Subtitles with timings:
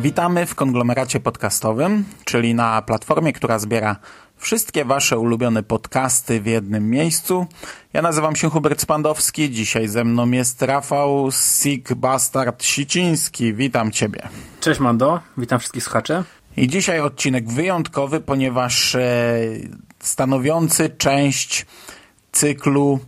[0.00, 3.96] Witamy w konglomeracie podcastowym, czyli na platformie, która zbiera
[4.36, 7.46] wszystkie Wasze ulubione podcasty w jednym miejscu.
[7.92, 13.54] Ja nazywam się Hubert Spandowski, dzisiaj ze mną jest Rafał Sik Bastard Siciński.
[13.54, 14.28] Witam Ciebie.
[14.60, 16.24] Cześć Mando, witam wszystkich słuchaczy.
[16.56, 19.00] I dzisiaj odcinek wyjątkowy, ponieważ e,
[19.98, 21.66] stanowiący część
[22.32, 22.98] cyklu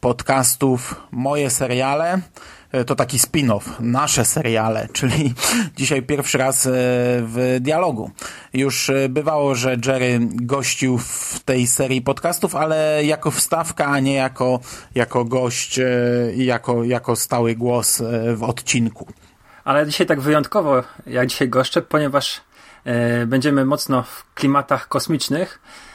[0.00, 2.20] podcastów Moje seriale
[2.86, 5.34] to taki spin-off, nasze seriale, czyli
[5.76, 6.70] dzisiaj pierwszy raz e,
[7.22, 8.10] w dialogu.
[8.52, 14.14] Już e, bywało, że Jerry gościł w tej serii podcastów, ale jako wstawka, a nie
[14.14, 14.60] jako,
[14.94, 15.80] jako gość
[16.36, 18.02] i jako, jako stały głos
[18.34, 19.06] w odcinku.
[19.64, 22.40] Ale dzisiaj tak wyjątkowo, jak dzisiaj goszczę, ponieważ
[22.84, 25.91] e, będziemy mocno w klimatach kosmicznych, e,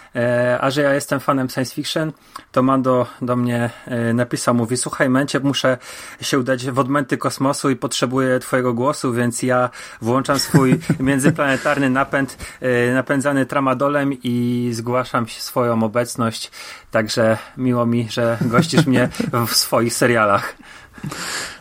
[0.62, 2.12] a że ja jestem fanem science fiction,
[2.52, 5.78] to Mando do mnie e, napisał, mówi, słuchaj Męcie, muszę
[6.22, 9.70] się udać w odmęty kosmosu i potrzebuję twojego głosu, więc ja
[10.02, 16.52] włączam swój międzyplanetarny napęd e, napędzany tramadolem i zgłaszam swoją obecność,
[16.92, 19.10] także miło mi, że gościsz mnie
[19.48, 20.56] w swoich serialach.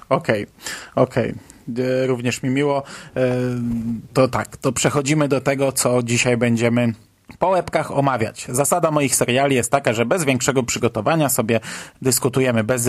[0.09, 0.47] Okej,
[0.95, 1.31] okay, okej.
[1.31, 1.57] Okay
[2.07, 2.83] również mi miło.
[4.13, 6.95] To tak, to przechodzimy do tego, co dzisiaj będziemy
[7.39, 8.47] po łebkach omawiać.
[8.49, 11.61] Zasada moich seriali jest taka, że bez większego przygotowania sobie
[12.03, 12.89] dyskutujemy, bez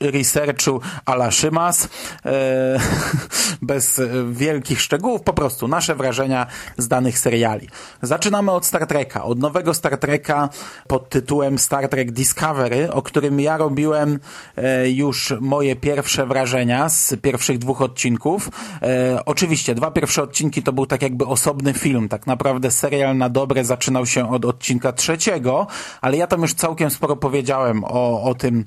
[0.00, 1.88] researchu a la Szymas,
[2.26, 2.78] e,
[3.62, 6.46] bez wielkich szczegółów, po prostu nasze wrażenia
[6.76, 7.68] z danych seriali.
[8.02, 10.48] Zaczynamy od Star Treka, od nowego Star Treka
[10.86, 14.18] pod tytułem Star Trek Discovery, o którym ja robiłem
[14.56, 18.50] e, już moje pierwsze wrażenia z pierwszych dwóch odcinków.
[18.82, 23.28] E, oczywiście, dwa pierwsze odcinki to był tak jakby osobny film, tak naprawdę serial na
[23.28, 25.66] dobre zaczynał się od odcinka trzeciego,
[26.00, 28.64] ale ja tam już całkiem sporo powiedziałem o, o tym,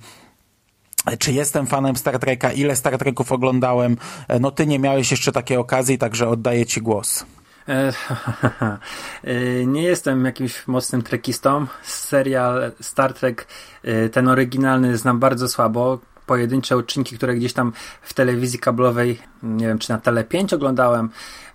[1.19, 3.97] czy jestem fanem Star Treka, ile Star Treków oglądałem.
[4.39, 7.25] No ty nie miałeś jeszcze takiej okazji, także oddaję ci głos.
[7.69, 7.93] E,
[9.23, 11.65] e, nie jestem jakimś mocnym trekistą.
[11.83, 13.47] Serial Star Trek,
[13.83, 19.67] e, ten oryginalny znam bardzo słabo pojedyncze odcinki, które gdzieś tam w telewizji kablowej, nie
[19.67, 21.09] wiem czy na Tele 5 oglądałem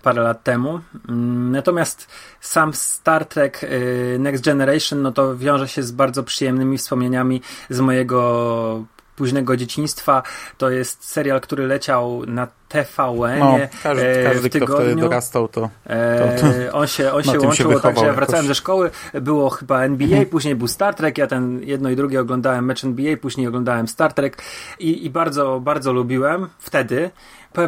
[0.05, 0.79] parę lat temu.
[1.09, 2.07] Mm, natomiast
[2.41, 7.79] sam Star Trek y, Next Generation, no to wiąże się z bardzo przyjemnymi wspomnieniami z
[7.79, 8.85] mojego
[9.15, 10.23] późnego dzieciństwa.
[10.57, 14.75] To jest serial, który leciał na TVN no, każdy, e, każdy, w tygodniu.
[14.75, 18.55] Kto wtedy dorastał, to, to, to on się, on się łączył, także ja wracałem ze
[18.55, 20.25] szkoły, było chyba NBA, mhm.
[20.25, 24.13] później był Star Trek, ja ten jedno i drugie oglądałem mecz NBA, później oglądałem Star
[24.13, 24.41] Trek
[24.79, 27.11] i, i bardzo, bardzo lubiłem wtedy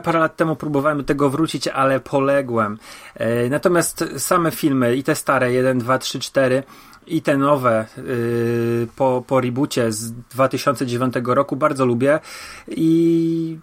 [0.04, 2.78] parę lat temu próbowałem do tego wrócić, ale poległem.
[3.16, 6.64] E, natomiast same filmy, i te stare, 1, 2, 3, 4,
[7.08, 12.20] i te nowe yy, po, po reboocie z 2009 roku bardzo lubię
[12.68, 13.60] i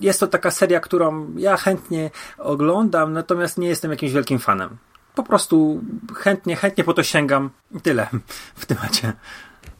[0.00, 4.76] jest to taka seria, którą ja chętnie oglądam, natomiast nie jestem jakimś wielkim fanem.
[5.14, 5.80] Po prostu
[6.14, 7.50] chętnie, chętnie po to sięgam
[7.82, 8.08] tyle
[8.54, 9.12] w temacie.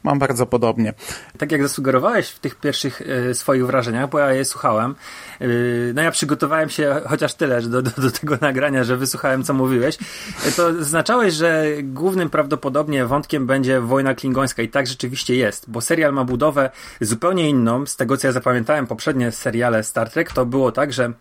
[0.03, 0.95] Mam bardzo podobnie.
[1.39, 4.95] Tak jak zasugerowałeś w tych pierwszych y, swoich wrażeniach, bo ja je słuchałem,
[5.41, 9.55] y, no ja przygotowałem się chociaż tyle do, do, do, tego nagrania, że wysłuchałem co
[9.55, 9.99] mówiłeś,
[10.57, 14.63] to zaznaczałeś, że głównym prawdopodobnie wątkiem będzie wojna klingońska.
[14.63, 16.71] I tak rzeczywiście jest, bo serial ma budowę
[17.01, 21.13] zupełnie inną, z tego co ja zapamiętałem poprzednie seriale Star Trek, to było tak, że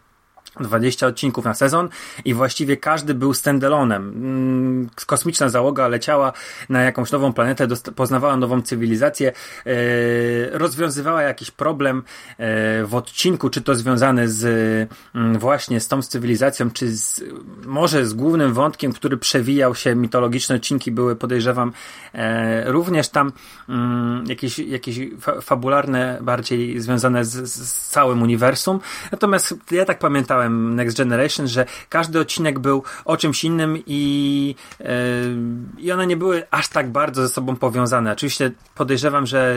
[0.61, 1.89] 20 odcinków na sezon
[2.25, 4.09] i właściwie każdy był standalonem.
[4.09, 6.33] Mm, kosmiczna załoga leciała
[6.69, 9.31] na jakąś nową planetę, poznawała nową cywilizację,
[9.65, 9.73] e,
[10.57, 12.03] rozwiązywała jakiś problem
[12.37, 14.45] e, w odcinku, czy to związany z
[15.15, 17.23] mm, właśnie z tą cywilizacją, czy z,
[17.65, 21.73] może z głównym wątkiem, który przewijał się, mitologiczne odcinki były, podejrzewam,
[22.13, 23.31] e, również tam
[23.69, 24.99] mm, jakieś, jakieś
[25.41, 28.79] fabularne, bardziej związane z, z całym uniwersum.
[29.11, 34.87] Natomiast ja tak pamiętałem, Next Generation, że każdy odcinek był o czymś innym i, yy,
[35.77, 38.11] i one nie były aż tak bardzo ze sobą powiązane.
[38.11, 39.55] Oczywiście podejrzewam, że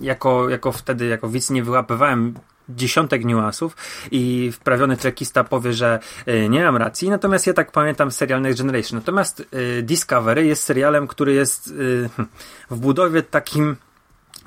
[0.00, 2.34] jako, jako wtedy, jako widz nie wyłapywałem
[2.68, 3.76] dziesiątek niuansów
[4.10, 8.58] i wprawiony trekista powie, że yy, nie mam racji, natomiast ja tak pamiętam serial Next
[8.58, 8.98] Generation.
[8.98, 11.74] Natomiast yy, Discovery jest serialem, który jest
[12.70, 13.76] w budowie takim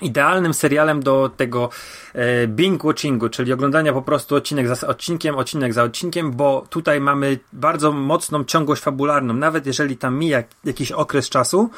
[0.01, 1.69] idealnym serialem do tego
[2.13, 7.01] e, binge watchingu, czyli oglądania po prostu odcinek za odcinkiem, odcinek za odcinkiem, bo tutaj
[7.01, 9.33] mamy bardzo mocną ciągłość fabularną.
[9.33, 11.69] Nawet jeżeli tam mija jakiś okres czasu,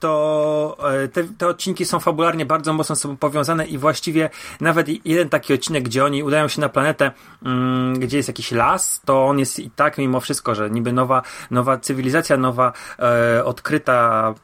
[0.00, 4.30] to e, te, te odcinki są fabularnie bardzo mocno sobą powiązane i właściwie
[4.60, 7.10] nawet jeden taki odcinek, gdzie oni udają się na planetę,
[7.44, 11.22] mm, gdzie jest jakiś las, to on jest i tak mimo wszystko, że niby nowa,
[11.50, 14.34] nowa cywilizacja, nowa e, odkryta,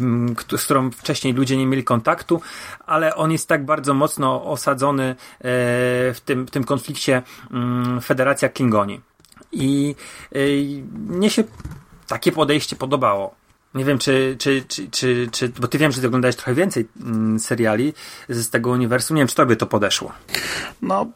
[0.00, 2.40] m, z którą wcześniej ludzie nie mieli kontaktu,
[2.86, 5.14] ale on jest tak bardzo mocno osadzony e,
[6.14, 9.00] w tym, w tym konflikcie mm, Federacja Klingoni.
[9.52, 9.94] I
[10.32, 10.38] e,
[11.08, 11.44] mnie się
[12.06, 13.34] takie podejście podobało.
[13.74, 16.88] Nie wiem, czy, czy, czy, czy, czy, bo ty wiem, że ty oglądałeś trochę więcej
[17.00, 17.94] mm, seriali
[18.28, 19.14] z tego uniwersum.
[19.14, 20.12] Nie wiem, czy tobie to podeszło.
[20.82, 21.06] No,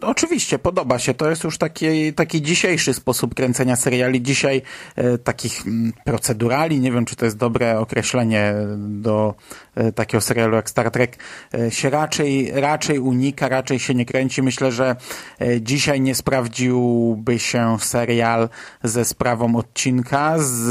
[0.00, 1.14] Oczywiście, podoba się.
[1.14, 4.22] To jest już taki, taki dzisiejszy sposób kręcenia seriali.
[4.22, 4.62] Dzisiaj
[4.96, 9.34] e, takich m, procedurali, nie wiem czy to jest dobre określenie do
[9.74, 11.18] e, takiego serialu jak Star Trek,
[11.54, 14.42] e, się raczej, raczej unika, raczej się nie kręci.
[14.42, 14.96] Myślę, że
[15.40, 18.48] e, dzisiaj nie sprawdziłby się serial
[18.82, 20.64] ze sprawą odcinka, z...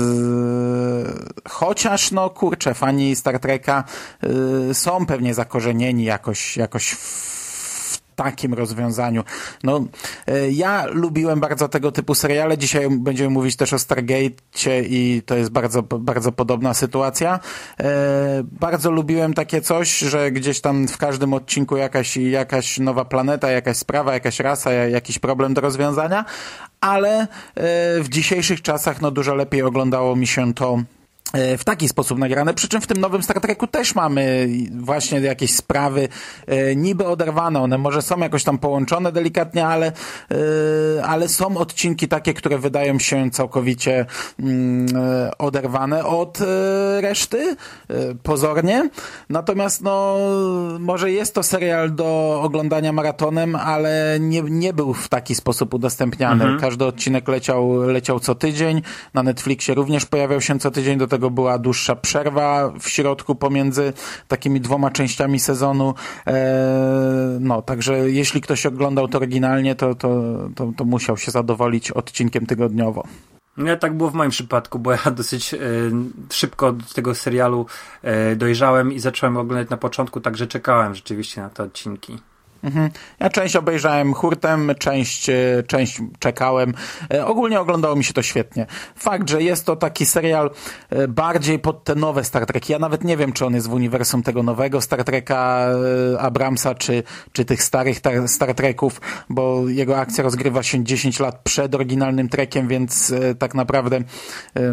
[1.50, 3.84] chociaż no kurczę, fani Star Treka
[4.70, 7.43] e, są pewnie zakorzenieni jakoś, jakoś w
[8.16, 9.24] takim rozwiązaniu.
[9.64, 9.84] No,
[10.28, 12.58] e, ja lubiłem bardzo tego typu seriale.
[12.58, 14.36] Dzisiaj będziemy mówić też o Stargate
[14.84, 17.40] i to jest bardzo, bardzo podobna sytuacja.
[17.80, 23.52] E, bardzo lubiłem takie coś, że gdzieś tam w każdym odcinku jakaś, jakaś nowa planeta,
[23.52, 26.26] jakaś sprawa, jakaś rasa, jakiś problem do rozwiązania,
[26.82, 27.28] ale e,
[28.00, 30.78] w dzisiejszych czasach no dużo lepiej oglądało mi się to
[31.34, 35.56] w taki sposób nagrane, przy czym w tym nowym Star Treku też mamy właśnie jakieś
[35.56, 36.08] sprawy
[36.48, 39.92] e, niby oderwane, one może są jakoś tam połączone delikatnie, ale,
[40.98, 44.06] e, ale są odcinki takie, które wydają się całkowicie
[44.40, 44.88] mm,
[45.38, 46.40] oderwane od
[47.02, 47.56] reszty,
[48.24, 48.90] pozornie,
[49.30, 50.18] natomiast no
[50.80, 56.44] może jest to serial do oglądania maratonem, ale nie, nie był w taki sposób udostępniany.
[56.44, 56.60] Mhm.
[56.60, 58.82] Każdy odcinek leciał, leciał co tydzień,
[59.14, 63.36] na Netflixie również pojawiał się co tydzień, do tego tego była dłuższa przerwa w środku
[63.36, 63.94] pomiędzy
[64.28, 65.94] takimi dwoma częściami sezonu.
[66.28, 70.10] E, no, także jeśli ktoś oglądał to oryginalnie, to, to,
[70.56, 73.04] to, to musiał się zadowolić odcinkiem tygodniowo.
[73.58, 75.58] Nie, tak było w moim przypadku, bo ja dosyć e,
[76.32, 77.66] szybko do tego serialu
[78.02, 82.18] e, dojrzałem i zacząłem oglądać na początku, także czekałem rzeczywiście na te odcinki.
[82.64, 82.90] Mhm.
[83.20, 86.74] Ja część obejrzałem hurtem, część, e, część czekałem.
[87.14, 88.66] E, ogólnie oglądało mi się to świetnie.
[88.96, 90.52] Fakt, że jest to taki serial
[90.90, 92.74] e, bardziej pod te nowe Star Treki.
[92.74, 95.68] Ja nawet nie wiem, czy on jest w uniwersum tego nowego Star Treka
[96.20, 101.76] Abramsa, czy, czy tych starych Star Treków, bo jego akcja rozgrywa się 10 lat przed
[101.76, 104.00] oryginalnym trekiem, więc tak naprawdę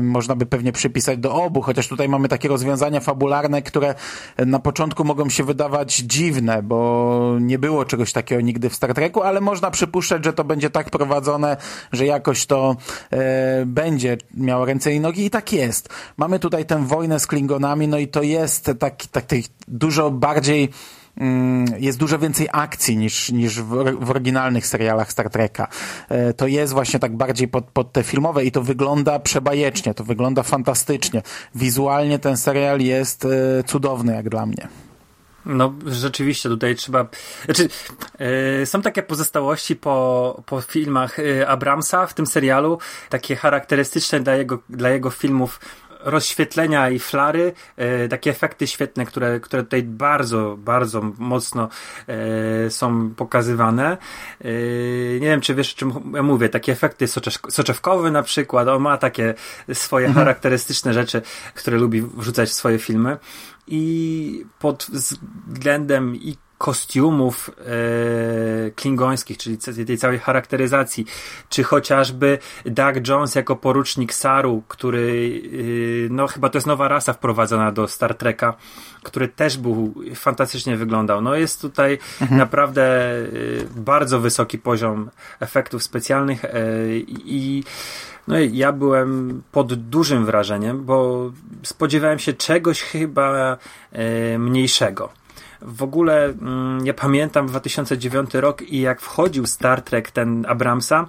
[0.00, 3.94] można by pewnie przypisać do obu, chociaż tutaj mamy takie rozwiązania fabularne, które
[4.38, 8.94] na początku mogą się wydawać dziwne, bo nie było było czegoś takiego nigdy w Star
[8.94, 11.56] Treku, ale można przypuszczać, że to będzie tak prowadzone,
[11.92, 12.76] że jakoś to
[13.10, 15.88] e, będzie miało ręce i nogi i tak jest.
[16.16, 19.24] Mamy tutaj tę wojnę z Klingonami, no i to jest tak, tak
[19.68, 20.68] dużo bardziej
[21.16, 23.68] mm, jest dużo więcej akcji niż, niż w,
[24.00, 25.68] w oryginalnych serialach Star Treka.
[26.08, 30.04] E, to jest właśnie tak bardziej pod, pod te filmowe i to wygląda przebajecznie, to
[30.04, 31.22] wygląda fantastycznie.
[31.54, 34.89] Wizualnie ten serial jest e, cudowny jak dla mnie.
[35.46, 37.06] No, rzeczywiście tutaj trzeba.
[37.44, 37.69] Znaczy,
[38.58, 42.78] yy, są takie pozostałości po, po filmach yy, Abramsa w tym serialu,
[43.09, 45.61] takie charakterystyczne dla jego, dla jego filmów
[46.02, 51.69] rozświetlenia i flary, e, takie efekty świetne, które, które tutaj bardzo, bardzo mocno
[52.07, 53.99] e, są pokazywane.
[54.40, 54.50] E,
[55.21, 57.07] nie wiem, czy wiesz, o czym ja mówię, takie efekty
[57.49, 59.35] soczewkowe na przykład, on ma takie
[59.73, 60.25] swoje mhm.
[60.25, 61.23] charakterystyczne rzeczy,
[61.54, 63.16] które lubi wrzucać w swoje filmy
[63.66, 71.07] i pod względem i kostiumów e, klingońskich, czyli tej całej charakteryzacji,
[71.49, 75.43] czy chociażby Doug Jones jako porucznik Saru, który,
[76.09, 78.55] e, no chyba to jest nowa rasa wprowadzona do Star Treka,
[79.02, 81.21] który też był, fantastycznie wyglądał.
[81.23, 82.38] No jest tutaj mhm.
[82.38, 83.26] naprawdę e,
[83.76, 86.50] bardzo wysoki poziom efektów specjalnych e,
[87.09, 87.64] i
[88.29, 91.31] no ja byłem pod dużym wrażeniem, bo
[91.62, 93.57] spodziewałem się czegoś chyba
[93.93, 95.19] e, mniejszego.
[95.62, 101.09] W ogóle mm, ja pamiętam 2009 rok i jak wchodził Star Trek ten Abramsa,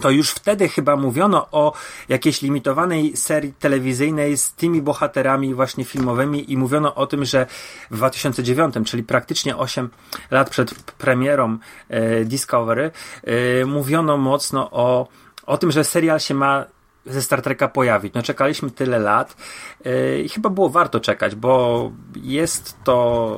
[0.00, 1.72] to już wtedy chyba mówiono o
[2.08, 7.46] jakiejś limitowanej serii telewizyjnej z tymi bohaterami właśnie filmowymi i mówiono o tym, że
[7.90, 9.90] w 2009, czyli praktycznie 8
[10.30, 11.58] lat przed premierą
[11.88, 12.90] e, Discovery,
[13.24, 15.08] e, mówiono mocno o,
[15.46, 16.64] o tym, że serial się ma
[17.06, 18.14] ze Star Treka pojawić.
[18.14, 19.36] No czekaliśmy tyle lat
[19.84, 21.92] yy, i chyba było warto czekać, bo
[22.22, 23.36] jest to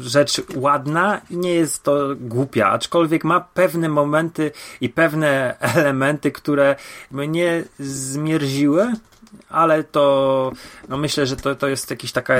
[0.00, 6.76] rzecz ładna i nie jest to głupia, aczkolwiek ma pewne momenty i pewne elementy, które
[7.10, 8.92] mnie zmierziły,
[9.50, 10.52] ale to
[10.88, 12.34] no myślę, że to, to jest jakaś taka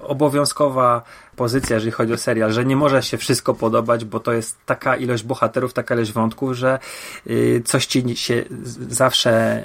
[0.00, 1.02] obowiązkowa
[1.36, 4.96] pozycja, jeżeli chodzi o serial, że nie może się wszystko podobać, bo to jest taka
[4.96, 6.78] ilość bohaterów, taka ilość wątków, że
[7.26, 8.44] y, coś ci się
[8.88, 9.64] zawsze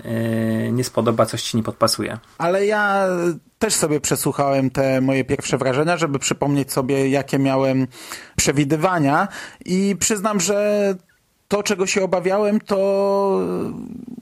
[0.67, 2.17] y, nie spodoba, coś ci nie podpasuje.
[2.37, 3.07] Ale ja
[3.59, 7.87] też sobie przesłuchałem te moje pierwsze wrażenia, żeby przypomnieć sobie, jakie miałem
[8.35, 9.27] przewidywania
[9.65, 10.95] i przyznam, że
[11.49, 13.39] to, czego się obawiałem, to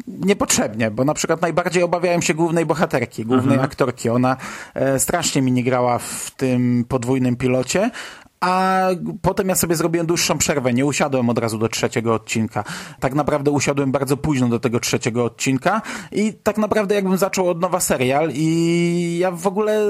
[0.07, 3.65] niepotrzebnie, bo na przykład najbardziej obawiałem się głównej bohaterki, głównej mhm.
[3.65, 4.09] aktorki.
[4.09, 4.37] Ona
[4.73, 7.91] e, strasznie mi nie grała w tym podwójnym pilocie,
[8.39, 8.87] a
[9.21, 10.73] potem ja sobie zrobiłem dłuższą przerwę.
[10.73, 12.63] Nie usiadłem od razu do trzeciego odcinka.
[12.99, 17.61] Tak naprawdę usiadłem bardzo późno do tego trzeciego odcinka i tak naprawdę jakbym zaczął od
[17.61, 19.81] nowa serial i ja w ogóle,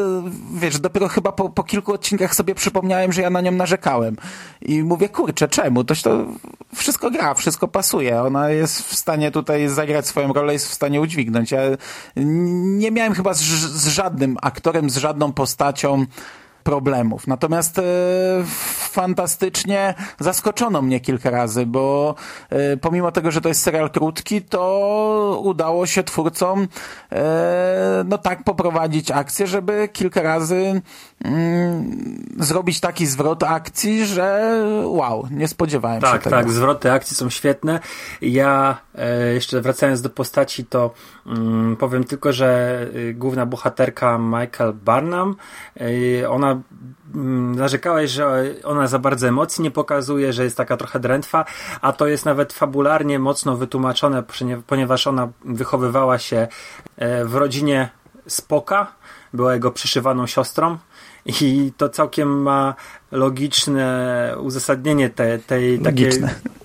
[0.54, 4.16] wiesz, dopiero chyba po, po kilku odcinkach sobie przypomniałem, że ja na nią narzekałem.
[4.62, 5.84] I mówię, kurczę, czemu?
[5.84, 6.26] Toś to
[6.76, 8.22] wszystko gra, wszystko pasuje.
[8.22, 11.52] Ona jest w stanie tutaj zagrać swoją rolę, jest w stanie udźwignąć.
[11.52, 11.62] Ja
[12.16, 16.06] nie miałem chyba z, z żadnym aktorem, z żadną postacią
[16.68, 17.28] problemów.
[17.28, 17.84] Natomiast e,
[18.90, 22.16] fantastycznie zaskoczono mnie kilka razy, bo
[22.50, 26.68] e, pomimo tego, że to jest serial krótki, to udało się twórcom
[27.12, 30.82] e, no tak poprowadzić akcję, żeby kilka razy
[32.40, 36.36] zrobić taki zwrot akcji, że wow, nie spodziewałem tak, się tego.
[36.36, 37.80] Tak, tak, zwroty akcji są świetne.
[38.22, 40.94] Ja e, jeszcze wracając do postaci, to
[41.26, 45.36] mm, powiem tylko, że y, główna bohaterka Michael Barnum,
[45.82, 46.62] y, ona
[47.16, 51.46] Mm, narzekałeś, że ona za bardzo emocji nie pokazuje, że jest taka trochę drętwa,
[51.82, 54.24] a to jest nawet fabularnie mocno wytłumaczone,
[54.68, 56.48] ponieważ ona wychowywała się
[56.98, 57.90] e, w rodzinie
[58.28, 58.88] Spoka,
[59.34, 60.78] była jego przyszywaną siostrą
[61.42, 62.76] i to całkiem ma
[63.12, 66.10] logiczne uzasadnienie tej, tej takiej...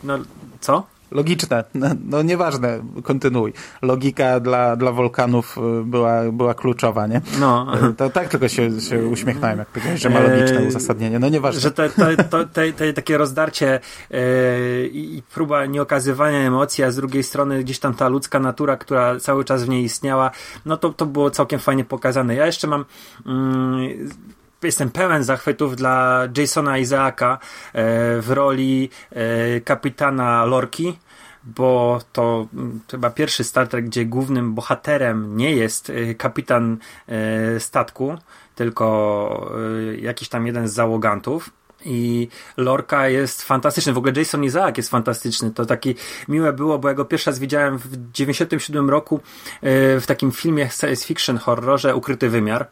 [0.04, 0.18] No,
[0.60, 0.86] co?
[1.12, 3.52] Logiczne, no, no nieważne, kontynuuj.
[3.82, 7.20] Logika dla, dla Wolkanów y, była, była kluczowa, nie?
[7.40, 7.66] No.
[7.90, 11.18] Y, to tak tylko się, się uśmiechnąłem, jak powiedziałeś, że ma logiczne eee, uzasadnienie.
[11.18, 11.60] No nieważne.
[11.60, 14.18] Że te, te, to, te, te takie rozdarcie yy,
[14.92, 19.44] i próba nieokazywania emocji, a z drugiej strony gdzieś tam ta ludzka natura, która cały
[19.44, 20.30] czas w niej istniała,
[20.66, 22.34] no to, to było całkiem fajnie pokazane.
[22.34, 22.84] Ja jeszcze mam
[23.26, 24.08] yy,
[24.68, 27.38] jestem pełen zachwytów dla Jasona Izaaka
[28.20, 28.90] w roli
[29.64, 30.96] kapitana Lorki
[31.44, 36.78] bo to mm, chyba pierwszy Star Trek, gdzie głównym bohaterem nie jest y, kapitan
[37.58, 38.14] statku,
[38.54, 39.52] tylko
[40.00, 41.50] jakiś tam jeden z załogantów.
[41.84, 43.92] I Lorka jest fantastyczny.
[43.92, 45.50] W ogóle Jason Isaac jest fantastyczny.
[45.50, 45.94] To takie
[46.28, 49.20] miłe było, bo ja go pierwszy raz widziałem w 97 roku
[49.62, 52.68] w takim filmie science fiction horrorze Ukryty Wymiar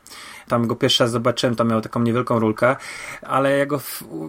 [0.51, 2.77] tam go pierwszy raz zobaczyłem, to miał taką niewielką rulkę,
[3.23, 3.81] ale ja go,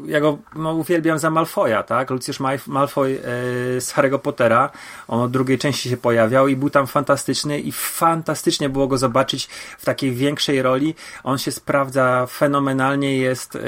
[0.06, 2.10] ja go no, uwielbiam za Malfoya, tak?
[2.10, 4.70] Lucius Malfoy e, z Harry'ego Pottera,
[5.08, 9.46] on od drugiej części się pojawiał i był tam fantastyczny i fantastycznie było go zobaczyć
[9.78, 10.96] w takiej większej roli.
[11.24, 13.60] On się sprawdza fenomenalnie, jest e,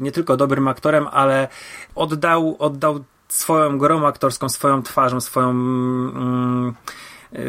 [0.00, 1.48] nie tylko dobrym aktorem, ale
[1.94, 6.74] oddał, oddał swoją grą aktorską, swoją twarzą, swoją mm,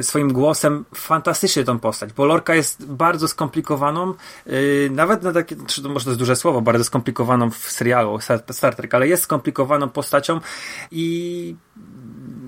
[0.02, 4.13] swoim głosem fantastycznie tą postać, bo Lorka jest bardzo skomplikowaną,
[4.46, 8.20] yy, nawet na takie, czy to może to jest duże słowo, bardzo skomplikowaną w serialu
[8.52, 10.40] Star Trek, ale jest skomplikowaną postacią
[10.92, 11.56] i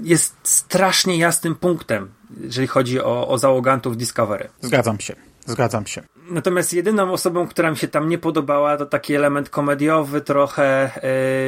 [0.04, 2.10] jest strasznie jasnym punktem,
[2.42, 4.50] jeżeli chodzi o, o załogantów Discovery.
[4.62, 5.15] Zgadzam się.
[5.46, 6.04] Zgadzam się.
[6.30, 10.92] Natomiast jedyną osobą, która mi się tam nie podobała, to taki element komediowy trochę,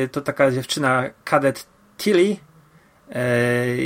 [0.01, 1.67] yy, to taka dziewczyna Cadet
[1.97, 2.46] Tilly, E,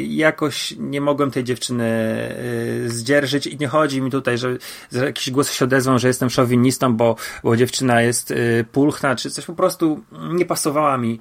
[0.07, 4.57] jakoś nie mogłem tej dziewczyny e, zdzierżyć i nie chodzi mi tutaj, że,
[4.91, 8.35] że jakieś głosy się odezwą, że jestem szowinistą, bo, bo dziewczyna jest e,
[8.71, 11.19] pulchna, czy coś po prostu nie pasowała mi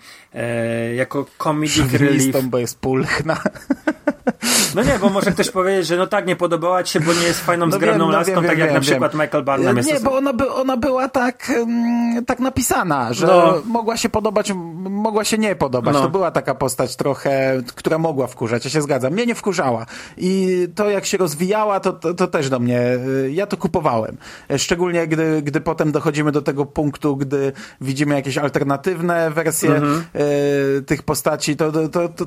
[0.97, 2.45] jako comedic relief.
[2.45, 3.43] bo jest pulchna.
[4.75, 7.23] No nie, bo może ktoś powiedzieć, że no tak, nie podobała ci się, bo nie
[7.23, 9.77] jest fajną, no zgrabną wiem, no laską, wiem, tak wiem, jak na przykład Michael Barnum
[9.77, 9.93] jest.
[9.93, 13.63] Nie, bo ona, by, ona była tak, um, tak napisana, że no.
[13.65, 14.53] mogła się podobać,
[14.91, 15.95] mogła się nie podobać.
[15.95, 16.01] No.
[16.01, 19.13] To była taka postać trochę, która mogła wkurzać, ja się zgadzam.
[19.13, 19.87] Mnie nie wkurzała.
[20.17, 22.81] I to jak się rozwijała, to, to, to też do mnie,
[23.25, 24.17] y, ja to kupowałem.
[24.57, 30.05] Szczególnie gdy, gdy potem dochodzimy do tego punktu, gdy widzimy jakieś alternatywne wersje mhm.
[30.17, 32.27] y, tych postaci, to, to, to,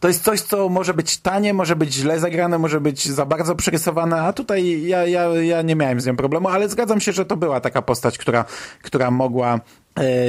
[0.00, 3.54] to jest coś, co może być tanie, może być źle zagrane, może być za bardzo
[3.54, 7.24] przerysowane, a tutaj ja, ja, ja nie miałem z nią problemu, ale zgadzam się, że
[7.24, 8.44] to była taka postać, która,
[8.82, 9.60] która mogła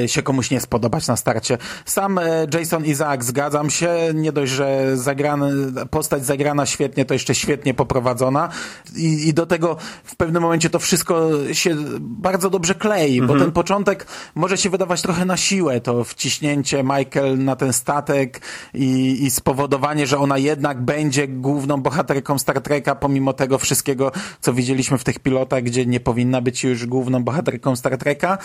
[0.07, 1.57] się komuś nie spodobać na starcie.
[1.86, 5.51] Sam e, Jason Isaac zgadzam się, nie dość, że zagrany,
[5.89, 8.50] postać zagrana świetnie, to jeszcze świetnie poprowadzona
[8.95, 13.51] i, i do tego w pewnym momencie to wszystko się bardzo dobrze klei, bo ten
[13.51, 18.41] początek może się wydawać trochę na siłę, to wciśnięcie Michael na ten statek
[18.74, 24.53] i, i spowodowanie, że ona jednak będzie główną bohaterką Star Treka, pomimo tego wszystkiego, co
[24.53, 28.38] widzieliśmy w tych pilotach, gdzie nie powinna być już główną bohaterką Star Treka.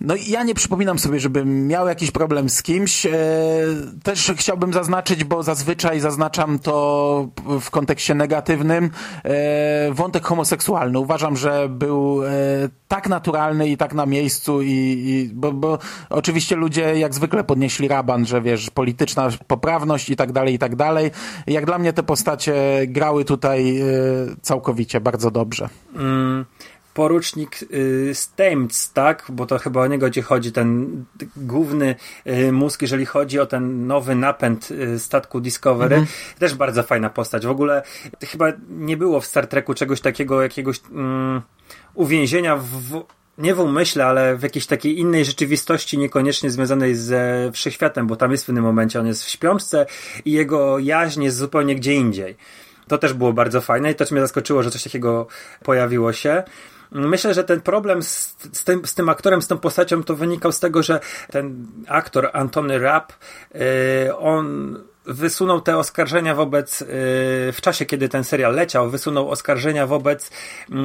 [0.00, 3.06] No i ja nie przypominam sobie, żebym miał jakiś problem z kimś.
[3.06, 3.10] E,
[4.02, 7.28] też chciałbym zaznaczyć, bo zazwyczaj zaznaczam to
[7.60, 8.90] w kontekście negatywnym,
[9.24, 10.98] e, wątek homoseksualny.
[10.98, 12.28] Uważam, że był e,
[12.88, 14.68] tak naturalny i tak na miejscu i,
[15.06, 15.78] i bo, bo
[16.10, 20.76] oczywiście ludzie jak zwykle podnieśli raban, że wiesz, polityczna poprawność i tak dalej, i tak
[20.76, 21.10] dalej.
[21.46, 22.54] Jak dla mnie te postacie
[22.86, 23.82] grały tutaj
[24.42, 25.68] całkowicie bardzo dobrze.
[25.96, 26.44] Mm,
[26.96, 29.24] porucznik y, Stamets, tak?
[29.28, 31.04] Bo to chyba o niego ci chodzi, ten
[31.36, 31.94] główny
[32.26, 35.96] y, mózg, jeżeli chodzi o ten nowy napęd y, statku Discovery.
[35.96, 36.06] Mhm.
[36.38, 37.46] Też bardzo fajna postać.
[37.46, 37.82] W ogóle
[38.24, 41.42] chyba nie było w Star Treku czegoś takiego, jakiegoś mm,
[41.94, 43.04] uwięzienia w,
[43.38, 48.30] nie w umyśle, ale w jakiejś takiej innej rzeczywistości, niekoniecznie związanej ze wszechświatem, bo tam
[48.30, 49.86] jest w pewnym momencie, on jest w śpiączce
[50.24, 52.36] i jego jaźń jest zupełnie gdzie indziej.
[52.88, 55.26] To też było bardzo fajne i to mnie zaskoczyło, że coś takiego
[55.64, 56.42] pojawiło się.
[56.90, 60.52] Myślę, że ten problem z, z, tym, z tym aktorem, z tą postacią, to wynikał
[60.52, 61.00] z tego, że
[61.30, 63.12] ten aktor Antony Rapp,
[63.54, 63.60] yy,
[64.16, 66.86] on wysunął te oskarżenia wobec, yy,
[67.52, 70.30] w czasie kiedy ten serial leciał, wysunął oskarżenia wobec
[70.68, 70.76] yy,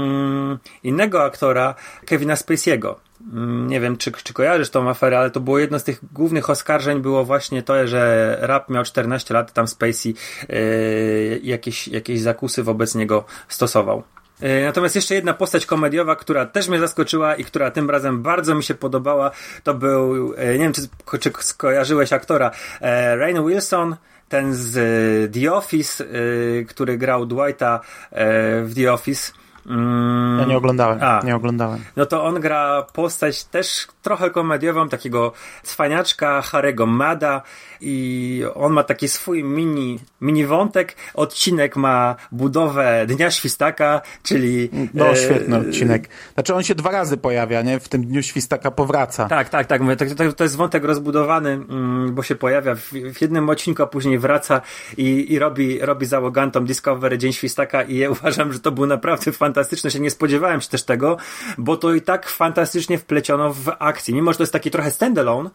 [0.84, 2.96] innego aktora, Kevina Spacey'ego.
[3.34, 6.50] Mm, nie wiem, czy, czy kojarzysz tą aferę, ale to było jedno z tych głównych
[6.50, 10.14] oskarżeń, było właśnie to, że rap miał 14 lat, tam Spacey
[10.50, 14.04] yy, jakieś, jakieś zakusy wobec niego stosował.
[14.42, 18.56] E, natomiast jeszcze jedna postać komediowa, która też mnie zaskoczyła i która tym razem bardzo
[18.56, 19.32] mi się podobała,
[19.64, 20.82] to był, e, nie wiem czy,
[21.20, 23.96] czy skojarzyłeś aktora, e, Rain Wilson,
[24.30, 26.06] ten z The Office,
[26.68, 27.80] który grał Dwighta
[28.64, 29.32] w The Office.
[29.66, 30.40] Mm.
[30.40, 31.80] Ja nie oglądałem, A, nie oglądałem.
[31.96, 35.32] No to on gra postać też trochę komediową, takiego
[35.64, 37.42] cwaniaczka Harego Mada
[37.82, 40.96] i on ma taki swój mini, mini wątek.
[41.14, 44.70] Odcinek ma budowę Dnia Świstaka, czyli...
[44.94, 46.10] No, e, świetny odcinek.
[46.34, 47.80] Znaczy on się dwa razy pojawia, nie?
[47.80, 49.26] W tym Dniu Świstaka powraca.
[49.26, 49.82] Tak, tak, tak.
[49.82, 53.88] Mówię, to, to, jest wątek rozbudowany, mm, bo się pojawia w, w, jednym odcinku, a
[53.88, 54.62] później wraca
[54.98, 59.32] i, i robi, robi załogantom Discovery Dzień Świstaka i ja uważam, że to był naprawdę
[59.32, 59.92] fantastyczne.
[59.92, 61.18] Się nie spodziewałem się też tego,
[61.58, 64.14] bo to i tak fantastycznie wpleciono w akcji.
[64.14, 65.50] Mimo, że to jest taki trochę standalone,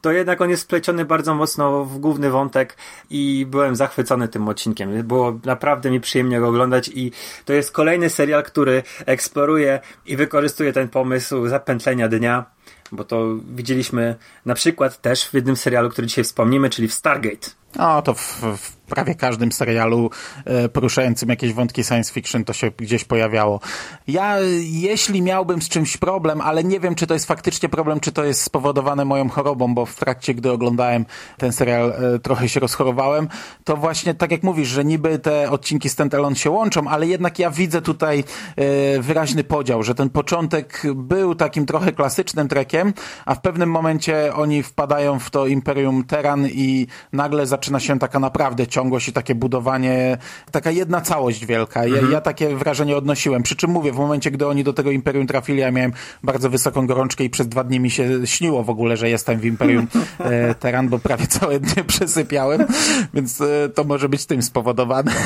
[0.00, 2.76] to jednak on jest spleciony bardzo mocno w główny wątek
[3.10, 5.02] i byłem zachwycony tym odcinkiem.
[5.02, 7.12] Było naprawdę mi przyjemnie go oglądać i
[7.44, 12.44] to jest kolejny serial, który eksploruje i wykorzystuje ten pomysł zapętlenia dnia,
[12.92, 17.50] bo to widzieliśmy na przykład też w jednym serialu, który dzisiaj wspomnimy, czyli w Stargate.
[17.78, 20.10] O, to w, w prawie każdym serialu
[20.44, 23.60] e, poruszającym jakieś wątki science fiction to się gdzieś pojawiało.
[24.08, 28.12] Ja, jeśli miałbym z czymś problem, ale nie wiem, czy to jest faktycznie problem, czy
[28.12, 32.60] to jest spowodowane moją chorobą, bo w trakcie, gdy oglądałem ten serial, e, trochę się
[32.60, 33.28] rozchorowałem,
[33.64, 37.50] to właśnie tak jak mówisz, że niby te odcinki standalone się łączą, ale jednak ja
[37.50, 38.24] widzę tutaj
[38.56, 42.92] e, wyraźny podział, że ten początek był takim trochę klasycznym trekiem,
[43.24, 48.18] a w pewnym momencie oni wpadają w to Imperium Terran i nagle zaczyna się taka
[48.18, 50.18] naprawdę ciągłość i takie budowanie,
[50.50, 51.86] taka jedna całość wielka.
[51.86, 52.12] Ja, mhm.
[52.12, 53.42] ja takie wrażenie odnosiłem.
[53.42, 56.86] Przy czym mówię, w momencie, gdy oni do tego Imperium trafili, ja miałem bardzo wysoką
[56.86, 59.86] gorączkę i przez dwa dni mi się śniło w ogóle, że jestem w Imperium
[60.18, 62.66] e, Teran, bo prawie całe dnie przesypiałem,
[63.14, 65.12] więc e, to może być tym spowodowane.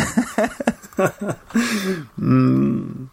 [2.19, 3.09] Mm.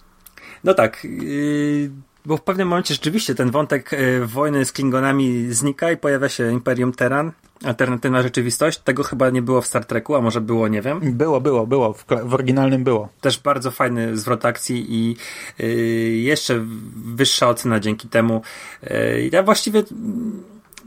[0.63, 1.03] no tak.
[1.03, 6.29] Yy bo w pewnym momencie rzeczywiście ten wątek e, wojny z Klingonami znika i pojawia
[6.29, 7.31] się Imperium Terran,
[7.63, 8.79] alternatywna rzeczywistość.
[8.79, 10.99] Tego chyba nie było w Star Treku, a może było, nie wiem.
[11.03, 11.93] Było, było, było.
[11.93, 13.09] W, w oryginalnym było.
[13.21, 15.15] Też bardzo fajny zwrot akcji i
[15.59, 15.67] yy,
[16.09, 18.41] jeszcze wyższa ocena dzięki temu.
[18.83, 19.83] Yy, ja właściwie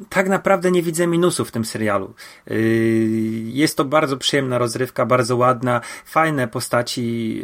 [0.08, 2.14] tak naprawdę nie widzę minusów w tym serialu.
[2.46, 2.56] Yy,
[3.44, 7.36] jest to bardzo przyjemna rozrywka, bardzo ładna, fajne postaci,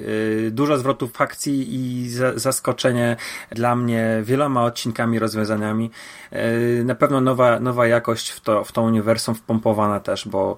[0.45, 3.17] yy, dużo zwrotów akcji i zaskoczenie
[3.51, 5.91] dla mnie wieloma odcinkami, rozwiązaniami.
[6.33, 6.39] Yy,
[6.85, 10.57] na pewno nowa, nowa jakość w to, w to uniwersum wpompowana też, bo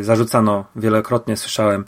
[0.00, 1.84] zarzucano wielokrotnie, słyszałem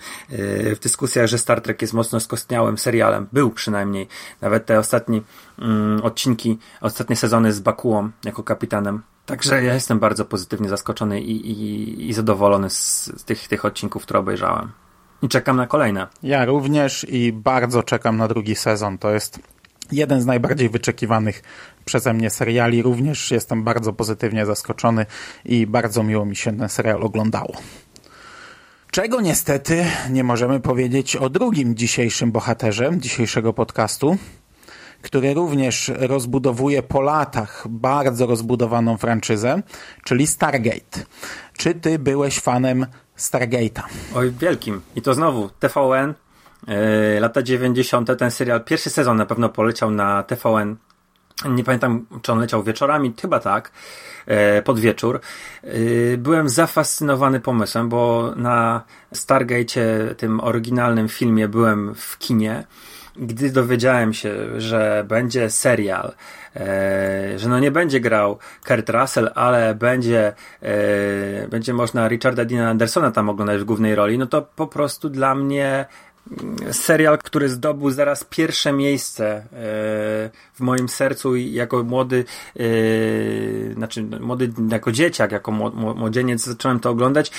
[0.74, 3.26] w dyskusjach, że Star Trek jest mocno skostniałym serialem.
[3.32, 4.08] Był przynajmniej.
[4.40, 5.20] Nawet te ostatnie
[5.58, 11.50] mm, odcinki, ostatnie sezony z Bakuą jako kapitanem Także ja jestem bardzo pozytywnie zaskoczony i,
[11.50, 14.72] i, i zadowolony z, tych, tych odcinków, które obejrzałem.
[15.22, 16.06] I czekam na kolejne.
[16.22, 18.98] Ja również i bardzo czekam na drugi sezon.
[18.98, 19.38] To jest
[19.92, 21.42] jeden z najbardziej wyczekiwanych
[21.84, 22.82] przeze mnie seriali.
[22.82, 25.06] Również jestem bardzo pozytywnie zaskoczony
[25.44, 27.52] i bardzo miło mi się ten serial oglądało.
[28.90, 34.16] Czego niestety nie możemy powiedzieć o drugim dzisiejszym bohaterze dzisiejszego podcastu,
[35.02, 39.62] który również rozbudowuje po latach bardzo rozbudowaną franczyzę,
[40.04, 41.00] czyli Stargate.
[41.56, 42.86] Czy ty byłeś fanem
[43.18, 43.82] Stargate'a?
[44.14, 44.80] Oj, wielkim.
[44.96, 46.14] I to znowu TVN,
[46.68, 48.18] yy, lata 90.
[48.18, 50.76] ten serial, pierwszy sezon na pewno poleciał na TVN.
[51.48, 53.72] Nie pamiętam, czy on leciał wieczorami, chyba tak,
[54.26, 55.20] yy, pod wieczór.
[55.62, 62.64] Yy, byłem zafascynowany pomysłem, bo na Stargate, tym oryginalnym filmie, byłem w kinie
[63.16, 66.12] gdy dowiedziałem się, że będzie serial,
[66.56, 72.70] e, że no nie będzie grał Kurt Russell, ale będzie, e, będzie można Richarda Dina
[72.70, 75.86] Andersona tam oglądać w głównej roli, no to po prostu dla mnie
[76.42, 79.46] mm, serial, który zdobył zaraz pierwsze miejsce e,
[80.54, 82.24] w moim sercu jako młody,
[83.74, 87.30] znaczy młody, jako dzieciak, jako młodzieniec zacząłem to oglądać.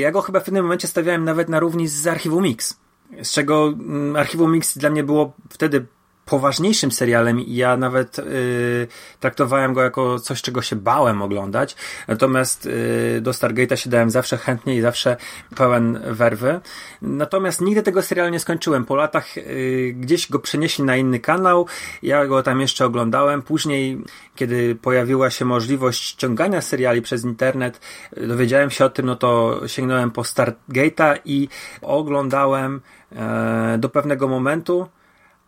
[0.00, 2.82] Ja go chyba w pewnym momencie stawiałem nawet na równi z archiwum Mix
[3.22, 5.86] z czego mm, Archiwum Mix dla mnie było wtedy
[6.24, 8.88] poważniejszym serialem i ja nawet y,
[9.20, 11.76] traktowałem go jako coś, czego się bałem oglądać.
[12.08, 15.16] Natomiast y, do Stargate'a się dałem zawsze chętnie i zawsze
[15.56, 16.60] pełen werwy.
[17.02, 18.84] Natomiast nigdy tego serialu nie skończyłem.
[18.84, 21.66] Po latach y, gdzieś go przenieśli na inny kanał.
[22.02, 23.42] Ja go tam jeszcze oglądałem.
[23.42, 23.98] Później,
[24.36, 27.80] kiedy pojawiła się możliwość ściągania seriali przez internet,
[28.16, 31.48] dowiedziałem się o tym, no to sięgnąłem po Stargate'a i
[31.82, 32.80] oglądałem
[33.12, 34.88] e, do pewnego momentu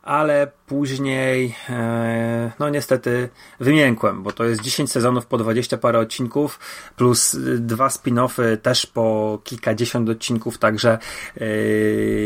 [0.04, 3.28] ale później, e, no niestety,
[3.60, 6.58] wymiękłem, bo to jest 10 sezonów po 20 parę odcinków,
[6.96, 10.98] plus dwa spin-offy też po kilkadziesiąt odcinków, także
[11.36, 11.44] e,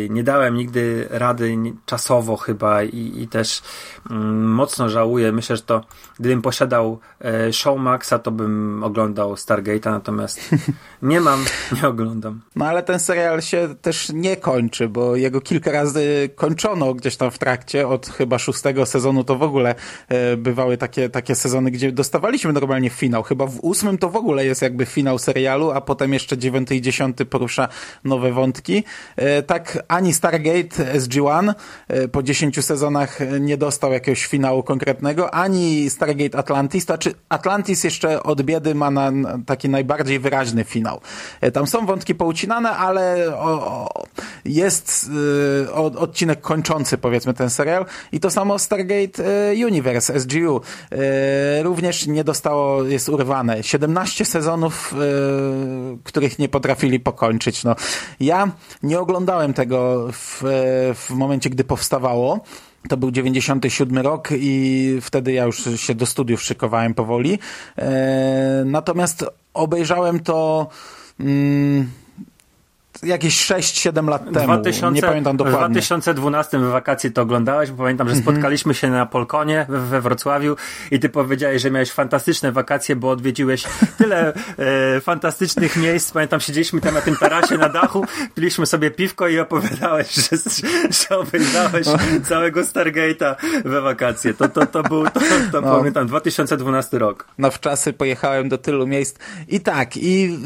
[0.09, 3.63] nie dałem nigdy rady czasowo chyba i, i też
[4.11, 5.33] mm, mocno żałuję.
[5.33, 5.85] Myślę, że to
[6.21, 10.41] gdybym posiadał e, Showmaxa, to bym oglądał Stargate'a, natomiast
[11.03, 11.45] nie mam,
[11.83, 12.41] nie oglądam.
[12.57, 17.31] No ale ten serial się też nie kończy, bo jego kilka razy kończono gdzieś tam
[17.31, 19.75] w trakcie, od chyba szóstego sezonu to w ogóle
[20.09, 23.23] e, bywały takie, takie sezony, gdzie dostawaliśmy normalnie finał.
[23.23, 26.81] Chyba w ósmym to w ogóle jest jakby finał serialu, a potem jeszcze dziewiąty i
[26.81, 27.69] dziesiąty porusza
[28.05, 28.85] nowe wątki.
[29.17, 31.55] E, tak ani Stargate SG-1
[31.89, 36.87] e, po dziesięciu sezonach nie dostał jakiegoś finału konkretnego, ani Stargate Atlantis.
[36.87, 39.13] To znaczy Atlantis jeszcze od biedy ma na
[39.47, 41.01] taki najbardziej wyraźny finał.
[41.53, 43.33] Tam są wątki poucinane, ale
[44.45, 45.11] jest
[45.97, 49.19] odcinek kończący powiedzmy ten serial i to samo Stargate
[49.51, 50.61] e, Universe, SGU.
[50.93, 53.63] E, również nie dostało, jest urwane.
[53.63, 54.97] 17 sezonów, e,
[56.05, 57.65] których nie potrafili pokończyć.
[57.65, 57.77] No,
[58.21, 58.51] ja
[58.83, 60.43] nie oglądałem tego w,
[60.95, 62.41] w momencie, gdy powstawało.
[62.89, 67.39] To był 97 rok i wtedy ja już się do studiów szykowałem powoli.
[68.65, 70.69] Natomiast obejrzałem to
[71.21, 71.91] mm,
[73.03, 74.47] jakieś 6-7 lat temu.
[74.47, 75.81] 2000, nie pamiętam dokładnie.
[75.81, 78.35] W 2012 w wakacje to oglądałeś, bo pamiętam, że mhm.
[78.35, 80.57] spotkaliśmy się na Polkonie we, Wrocławiu
[80.91, 83.65] i ty powiedziałeś, że miałeś fantastyczne wakacje, bo odwiedziłeś
[83.99, 86.13] tyle e, fantastycznych miejsc.
[86.13, 90.37] Pamiętam, siedzieliśmy tam na tym tarasie na dachu, piliśmy sobie piwko i opowiadałeś, że,
[91.09, 91.87] że obejrzałeś
[92.29, 93.35] całego Stargate'a
[93.65, 94.35] we wakacje.
[94.35, 95.21] To, to, to był, to,
[95.53, 95.79] to no.
[95.79, 97.27] pamiętam, 2012 rok.
[97.39, 100.39] No w czasy pojechałem do tylu miejsc i tak, i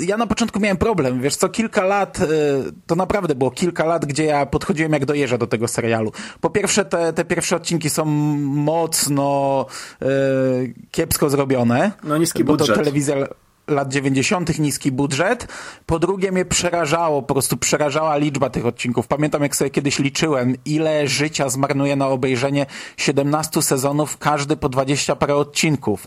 [0.00, 2.26] ja na początku miałem problem, wiesz co, kilka lat lat, e,
[2.86, 6.12] to naprawdę było kilka lat, gdzie ja podchodziłem jak do jeża do tego serialu.
[6.40, 9.66] Po pierwsze, te, te pierwsze odcinki są mocno
[10.02, 10.06] e,
[10.90, 11.92] kiepsko zrobione.
[12.04, 12.68] No niski budżet.
[12.68, 13.16] Bo to telewizja
[13.70, 14.58] lat 90.
[14.58, 15.48] niski budżet.
[15.86, 19.06] Po drugie mnie przerażało, po prostu przerażała liczba tych odcinków.
[19.06, 25.16] Pamiętam jak sobie kiedyś liczyłem, ile życia zmarnuje na obejrzenie 17 sezonów, każdy po 20
[25.16, 26.06] parę odcinków.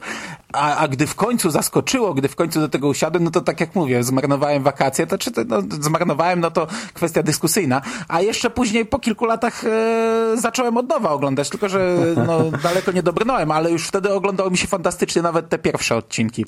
[0.54, 3.60] A, a gdy w końcu zaskoczyło, gdy w końcu do tego usiadłem, no to tak
[3.60, 7.82] jak mówię, zmarnowałem wakacje, to czy no, zmarnowałem, no to kwestia dyskusyjna.
[8.08, 11.98] A jeszcze później po kilku latach e, zacząłem od nowa oglądać, tylko że
[12.28, 16.46] no, daleko nie dobrnąłem, ale już wtedy oglądało mi się fantastycznie nawet te pierwsze odcinki.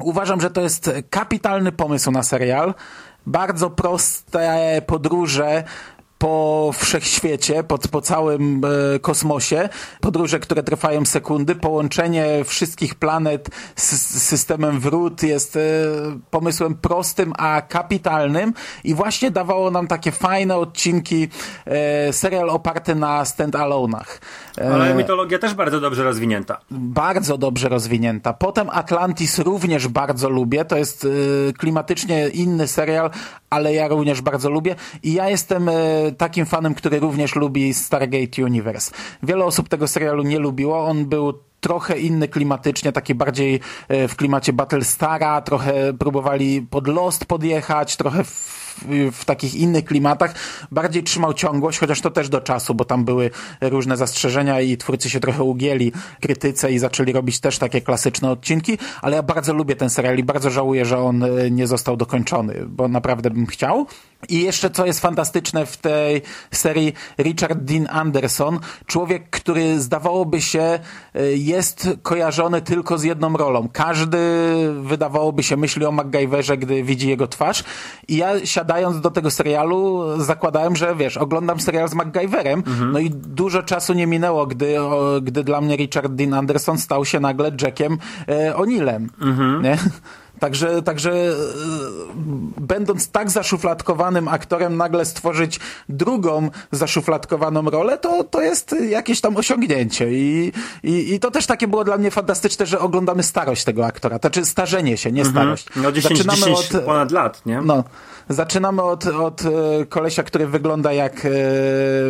[0.00, 2.74] Uważam, że to jest kapitalny pomysł na serial.
[3.26, 5.64] Bardzo proste podróże
[6.18, 9.68] po wszechświecie, po, po całym e, kosmosie,
[10.00, 15.60] podróże, które trwają sekundy, połączenie wszystkich planet z, z systemem wrót jest e,
[16.30, 18.54] pomysłem prostym, a kapitalnym
[18.84, 21.28] i właśnie dawało nam takie fajne odcinki,
[21.66, 24.20] e, serial oparty na stand-alone'ach.
[24.60, 26.60] Ale mitologia też bardzo dobrze rozwinięta.
[26.70, 28.32] Bardzo dobrze rozwinięta.
[28.32, 31.06] Potem Atlantis również bardzo lubię, to jest
[31.58, 33.10] klimatycznie inny serial,
[33.50, 35.72] ale ja również bardzo lubię i ja jestem e,
[36.18, 38.92] takim fanem, który również lubi Stargate Universe.
[39.22, 44.16] Wiele osób tego serialu nie lubiło, on był trochę inny klimatycznie, taki bardziej e, w
[44.16, 48.63] klimacie Battlestara, trochę próbowali pod Lost podjechać, trochę w
[49.12, 50.34] w takich innych klimatach
[50.70, 55.10] bardziej trzymał ciągłość, chociaż to też do czasu, bo tam były różne zastrzeżenia i twórcy
[55.10, 59.76] się trochę ugięli krytyce i zaczęli robić też takie klasyczne odcinki, ale ja bardzo lubię
[59.76, 63.86] ten serial i bardzo żałuję, że on e, nie został dokończony, bo naprawdę bym chciał.
[64.28, 70.78] I jeszcze co jest fantastyczne w tej serii, Richard Dean Anderson, człowiek, który zdawałoby się
[71.14, 73.68] e, jest kojarzony tylko z jedną rolą.
[73.72, 74.18] Każdy
[74.82, 77.64] wydawałoby się myśli o MacGyverze, gdy widzi jego twarz.
[78.08, 82.92] I ja siadając do tego serialu zakładałem, że wiesz, oglądam serial z MacGyverem, mhm.
[82.92, 87.04] no i dużo czasu nie minęło, gdy, o, gdy dla mnie Richard Dean Anderson stał
[87.04, 87.98] się nagle Jackiem
[88.28, 89.08] e, O'Neillem.
[89.20, 89.62] Mhm.
[89.62, 89.78] Nie?
[90.38, 91.34] Także, także e,
[92.60, 100.12] będąc tak zaszufladkowanym aktorem, nagle stworzyć drugą zaszufladkowaną rolę, to, to jest jakieś tam osiągnięcie.
[100.12, 104.18] I, i, I to też takie było dla mnie fantastyczne, że oglądamy starość tego aktora.
[104.18, 105.36] Znaczy starzenie się, nie mhm.
[105.36, 105.66] starość.
[105.76, 107.60] No 10, Zaczynamy 10 od, ponad lat, nie?
[107.60, 107.84] No.
[108.28, 111.28] Zaczynamy od, od e, kolesia, który wygląda jak e,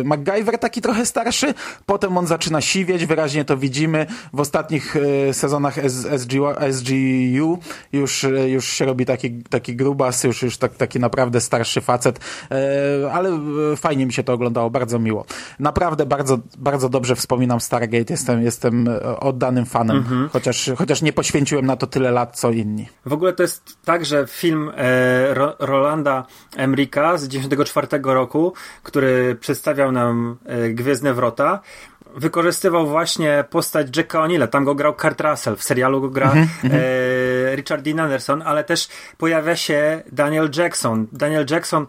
[0.03, 1.53] MacGyver, taki trochę starszy.
[1.85, 4.05] Potem on zaczyna siwieć, wyraźnie to widzimy.
[4.33, 4.95] W ostatnich
[5.29, 5.75] e, sezonach
[6.17, 7.59] SGU, SGU
[7.93, 12.19] już, już się robi taki, taki grubas, już, już tak, taki naprawdę starszy facet.
[13.11, 13.39] Ale
[13.75, 15.25] fajnie mi się to oglądało, bardzo miło.
[15.59, 18.13] Naprawdę bardzo, bardzo dobrze wspominam Stargate.
[18.13, 20.29] Jestem, jestem oddanym fanem, mhm.
[20.29, 22.89] chociaż, chociaż nie poświęciłem na to tyle lat, co inni.
[23.05, 29.35] W ogóle to jest tak, że film e, Rolanda Rolanda Emrika z 1994 roku, który
[29.35, 31.59] przedstawiał nam e, Gwiezdne Wrota,
[32.15, 34.47] wykorzystywał właśnie postać Jacka O'Neilla.
[34.47, 36.69] Tam go grał Kurt Russell, w serialu go gra mm -hmm.
[36.73, 38.87] e, Richard Dean Anderson, ale też
[39.17, 41.07] pojawia się Daniel Jackson.
[41.11, 41.87] Daniel Jackson e,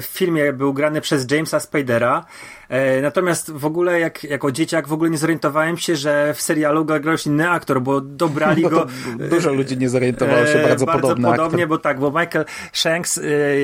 [0.00, 2.24] w filmie był grany przez Jamesa Spadera.
[2.68, 6.84] E, natomiast w ogóle jak, jako dzieciak w ogóle nie zorientowałem się, że w serialu
[6.84, 8.86] grał już inny aktor, bo dobrali no go...
[9.30, 11.68] Dużo ludzi nie zorientowało się, bardzo, bardzo podobny podobnie, aktor.
[11.68, 13.22] bo tak, bo Michael Shanks, e,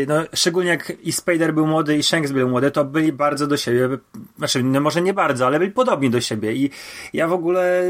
[0.08, 3.56] no, szczególnie jak i Spader był młody i Shanks był młody, to byli bardzo do
[3.56, 3.88] siebie,
[4.38, 6.70] znaczy no może nie bardzo, ale byli podobni do siebie i
[7.12, 7.82] ja w ogóle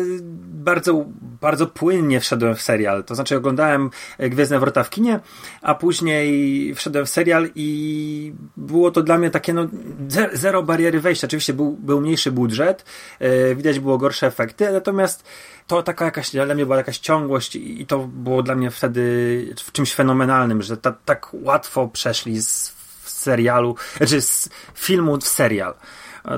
[0.48, 1.04] bardzo,
[1.40, 5.20] bardzo płynnie wszedłem w serial, to znaczy oglądałem Gwiezdne Wrota w kinie,
[5.62, 9.66] a później wszedłem w serial i było to dla mnie takie no
[10.32, 11.26] zero bariery wejścia.
[11.26, 12.84] Oczywiście był, był mniejszy budżet,
[13.20, 15.24] yy, widać było gorsze efekty, natomiast
[15.66, 19.72] to taka jakaś, dla mnie była jakaś ciągłość i, to było dla mnie wtedy w
[19.72, 25.74] czymś fenomenalnym, że ta, tak łatwo przeszli z serialu, znaczy z filmu w serial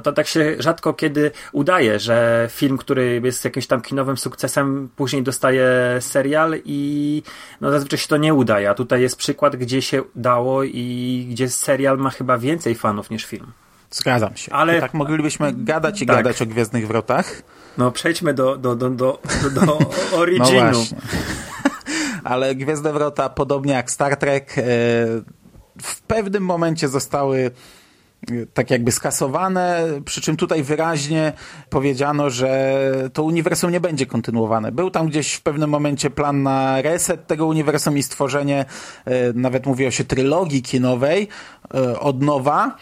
[0.02, 5.22] to tak się rzadko kiedy udaje, że film, który jest jakimś tam kinowym sukcesem, później
[5.22, 5.68] dostaje
[6.00, 7.22] serial i
[7.60, 8.70] no zazwyczaj się to nie udaje.
[8.70, 13.24] A tutaj jest przykład, gdzie się dało i gdzie serial ma chyba więcej fanów niż
[13.24, 13.52] film.
[13.90, 14.52] Zgadzam się.
[14.52, 16.16] Ale tak moglibyśmy gadać i tak.
[16.16, 17.42] gadać o Gwiezdnych Wrotach.
[17.78, 19.20] No przejdźmy do, do, do, do,
[19.54, 19.78] do
[20.20, 20.72] originu.
[20.72, 20.82] No
[22.24, 24.62] Ale Gwiezdne Wrota, podobnie jak Star Trek, e,
[25.82, 27.50] w pewnym momencie zostały
[28.30, 31.32] e, tak jakby skasowane, przy czym tutaj wyraźnie
[31.70, 32.80] powiedziano, że
[33.12, 34.72] to uniwersum nie będzie kontynuowane.
[34.72, 38.64] Był tam gdzieś w pewnym momencie plan na reset tego uniwersum i stworzenie,
[39.04, 41.28] e, nawet mówiło się trylogii kinowej
[42.00, 42.76] od nowa,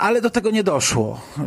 [0.00, 1.20] ale do tego nie doszło.
[1.38, 1.42] E,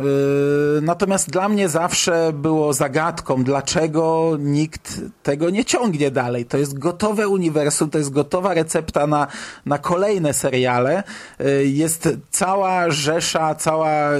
[0.82, 6.44] natomiast dla mnie zawsze było zagadką, dlaczego nikt tego nie ciągnie dalej.
[6.44, 9.26] To jest gotowe uniwersum, to jest gotowa recepta na,
[9.66, 11.02] na kolejne seriale.
[11.40, 14.10] E, jest cała rzesza, cała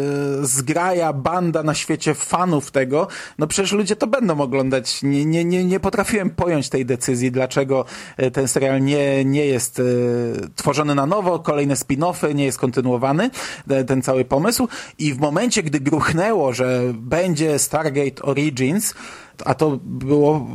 [0.42, 3.08] zgraja, banda na świecie fanów tego.
[3.38, 5.02] No przecież ludzie to będą oglądać.
[5.02, 7.84] Nie, nie, nie, nie potrafiłem pojąć tej decyzji, dlaczego
[8.32, 9.82] ten serial nie, nie jest
[10.56, 13.30] tworzony na nowo, kolejne spin-offy, nie jest kontynuowany
[13.84, 18.94] ten cały pomysł i w momencie, gdy gruchnęło, że będzie Stargate Origins,
[19.44, 20.48] a to było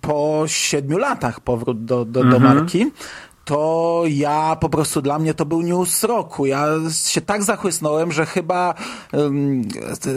[0.00, 2.42] po siedmiu latach powrót do, do, do mhm.
[2.42, 2.92] marki,
[3.46, 6.46] to ja po prostu dla mnie to był news roku.
[6.46, 6.66] Ja
[7.04, 8.74] się tak zachłysnąłem, że chyba
[9.12, 9.62] um,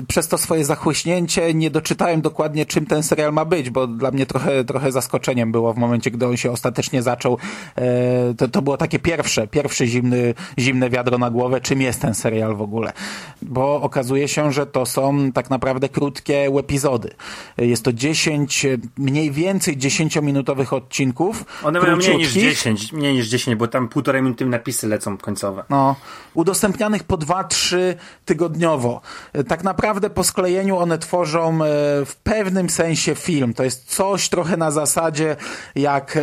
[0.07, 4.25] przez to swoje zachłyśnięcie nie doczytałem dokładnie, czym ten serial ma być, bo dla mnie
[4.25, 7.37] trochę, trochę zaskoczeniem było w momencie, gdy on się ostatecznie zaczął.
[7.75, 12.13] E, to, to było takie pierwsze, pierwsze zimny, zimne wiadro na głowę, czym jest ten
[12.13, 12.93] serial w ogóle.
[13.41, 17.09] Bo okazuje się, że to są tak naprawdę krótkie epizody.
[17.57, 18.65] Jest to 10,
[18.97, 21.45] mniej więcej 10-minutowych odcinków.
[21.63, 25.63] One mają mniej niż 10, mniej niż 10, bo tam półtorej minuty napisy lecą końcowe.
[25.69, 25.95] No,
[26.33, 27.77] udostępnianych po 2-3
[28.25, 29.01] tygodniowo.
[29.47, 31.57] Tak naprawdę po sklejeniu one tworzą e,
[32.05, 33.53] w pewnym sensie film.
[33.53, 35.35] To jest coś trochę na zasadzie
[35.75, 36.17] jak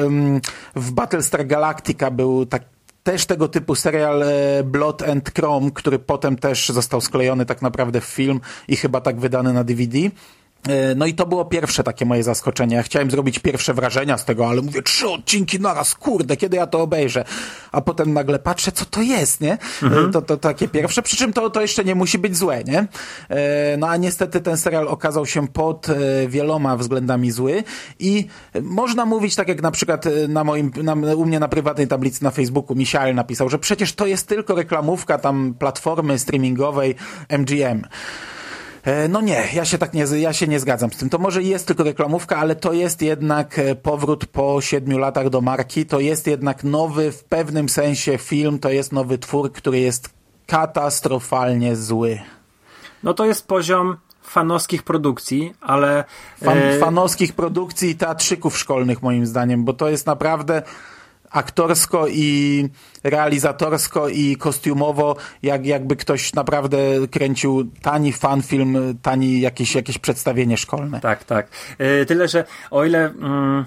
[0.77, 2.63] w Battlestar Galactica był tak
[3.07, 8.01] też tego typu serial e, Blood and Chrome, który potem też został sklejony tak naprawdę
[8.01, 9.99] w film i chyba tak wydany na DVD.
[10.69, 12.77] E, No i to było pierwsze takie moje zaskoczenie.
[12.77, 16.67] Ja chciałem zrobić pierwsze wrażenia z tego, ale mówię, trzy odcinki naraz, kurde, kiedy ja
[16.67, 17.25] to obejrzę?
[17.73, 19.53] A potem nagle patrzę, co to jest, nie?
[19.83, 22.87] E, To, to takie pierwsze, przy czym to, to jeszcze nie musi być złe, nie?
[23.29, 25.87] E, No a niestety ten serial okazał się pod
[26.29, 27.65] wieloma względami zły
[27.99, 28.27] i
[28.63, 32.31] można mówić, tak jak na przykład na moim, na, u mnie na prywatnej tablicy na
[32.31, 36.95] Facebooku Michael napisał, że przecież to jest tylko reklamówka tam platformy streamingowej
[37.39, 37.83] MGM.
[38.87, 41.11] E, No nie, ja się tak nie, ja się nie zgadzam z tym.
[41.11, 45.41] To może jest tylko reklamówka, ale to jest jednak e, powrót po siedmiu latach do
[45.41, 45.87] marki.
[45.87, 50.11] To jest jednak nowy, w pewnym sensie film, to jest nowy twór, który jest
[50.47, 52.19] katastrofalnie zły.
[53.03, 56.05] No to jest poziom fanowskich produkcji, ale
[56.45, 60.63] Fan, e, fanowskich produkcji i teatrzyków szkolnych moim zdaniem, bo to jest naprawdę
[61.37, 62.69] aktorsko i
[63.05, 66.79] realizatorsko i kostiumowo, jak, jakby ktoś naprawdę
[67.11, 71.01] kręcił tani fanfilm, tani jakieś, jakieś przedstawienie szkolne.
[71.01, 71.49] Tak, tak.
[71.79, 73.65] E, Tyle, że o ile mm,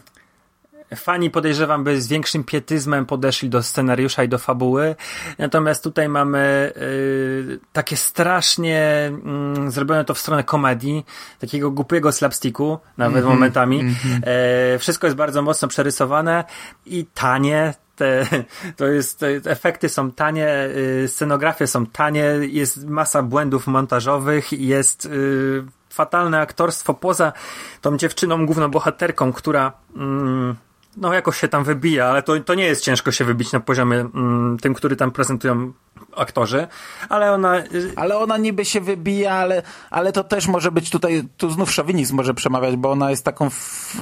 [0.95, 4.95] fani podejrzewam, by z większym pietyzmem podeszli do scenariusza i do fabuły,
[5.37, 11.05] natomiast tutaj mamy y, takie strasznie mm, zrobione to w stronę komedii,
[11.39, 13.95] takiego głupiego slapsticku, nawet momentami.
[14.23, 16.43] E, wszystko jest bardzo mocno przerysowane
[16.85, 18.25] i tanie, te,
[18.77, 20.69] to jest, efekty są tanie,
[21.03, 27.33] y, scenografie są tanie, jest masa błędów montażowych, jest y, fatalne aktorstwo poza
[27.81, 30.55] tą dziewczyną główną bohaterką, która mm,
[30.99, 33.99] no jakoś się tam wybija, ale to, to nie jest ciężko się wybić na poziomie
[33.99, 35.73] mm, tym, który tam prezentują
[36.15, 36.67] aktorzy,
[37.09, 41.23] ale ona y, Ale ona niby się wybija, ale, ale to też może być tutaj,
[41.37, 43.95] tu znów szowinizm może przemawiać, bo ona jest taką f,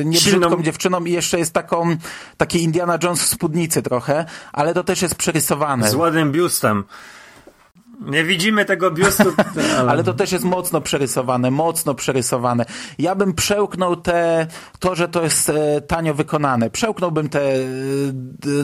[0.00, 1.96] e, niebrzydką dziewczyną i jeszcze jest taką,
[2.36, 5.90] taki Indiana Jones w spódnicy trochę, ale to też jest przerysowane.
[5.90, 6.84] z ładnym biustem.
[8.00, 9.32] Nie widzimy tego biustu,
[9.88, 12.64] ale, to też jest mocno przerysowane, mocno przerysowane.
[12.98, 14.46] Ja bym przełknął te,
[14.78, 16.70] to, że to jest e, tanio wykonane.
[16.70, 17.64] Przełknąłbym te e,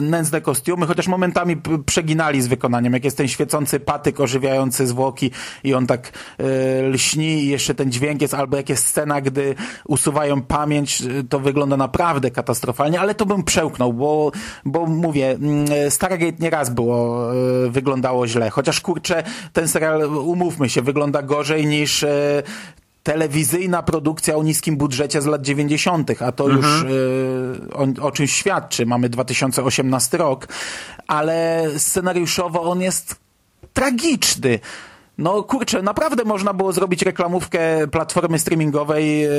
[0.01, 2.93] nędzne kostiumy, chociaż momentami przeginali z wykonaniem.
[2.93, 5.31] Jak jest ten świecący patyk ożywiający zwłoki
[5.63, 9.55] i on tak e, lśni i jeszcze ten dźwięk jest, albo jak jest scena, gdy
[9.87, 14.31] usuwają pamięć, e, to wygląda naprawdę katastrofalnie, ale to bym przełknął, bo,
[14.65, 18.49] bo mówię, mm, e, Stargate nieraz było, e, wyglądało źle.
[18.49, 22.43] Chociaż kurczę, ten serial, umówmy się, wygląda gorzej niż e,
[23.03, 26.87] telewizyjna produkcja o niskim budżecie z lat 90., a to już e,
[27.73, 28.85] o, o czymś świadczy.
[28.85, 30.47] Mamy 2018 rok,
[31.07, 33.15] ale scenariuszowo on jest
[33.73, 34.59] tragiczny.
[35.17, 39.29] No kurczę, naprawdę można było zrobić reklamówkę platformy streamingowej, e,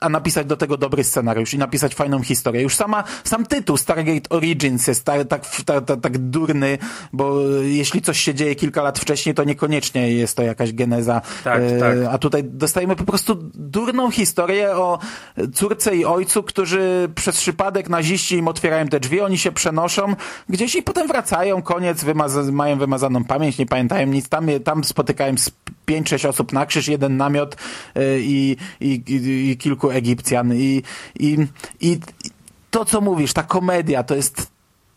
[0.00, 2.62] a napisać do tego dobry scenariusz i napisać fajną historię.
[2.62, 6.78] Już sama, sam tytuł Stargate Origins jest tak, tak, tak, tak, durny,
[7.12, 11.20] bo jeśli coś się dzieje kilka lat wcześniej, to niekoniecznie jest to jakaś geneza.
[11.44, 11.96] Tak, E, tak.
[12.10, 14.98] A tutaj dostajemy po prostu durną historię o
[15.54, 20.14] córce i ojcu, którzy przez przypadek naziści im otwierają te drzwi, oni się przenoszą
[20.48, 22.04] gdzieś i potem wracają, koniec,
[22.52, 24.28] mają wymazaną pamięć, nie pamiętają nic.
[24.28, 25.50] Tam, tam spotykają z
[25.86, 27.56] 5-6 osób na krzyż, jeden namiot
[27.94, 30.54] e, i, i, i, i kilku Egipcjan.
[30.54, 30.82] I,
[31.18, 31.36] i,
[31.80, 31.98] I
[32.70, 34.52] to, co mówisz, ta komedia, to jest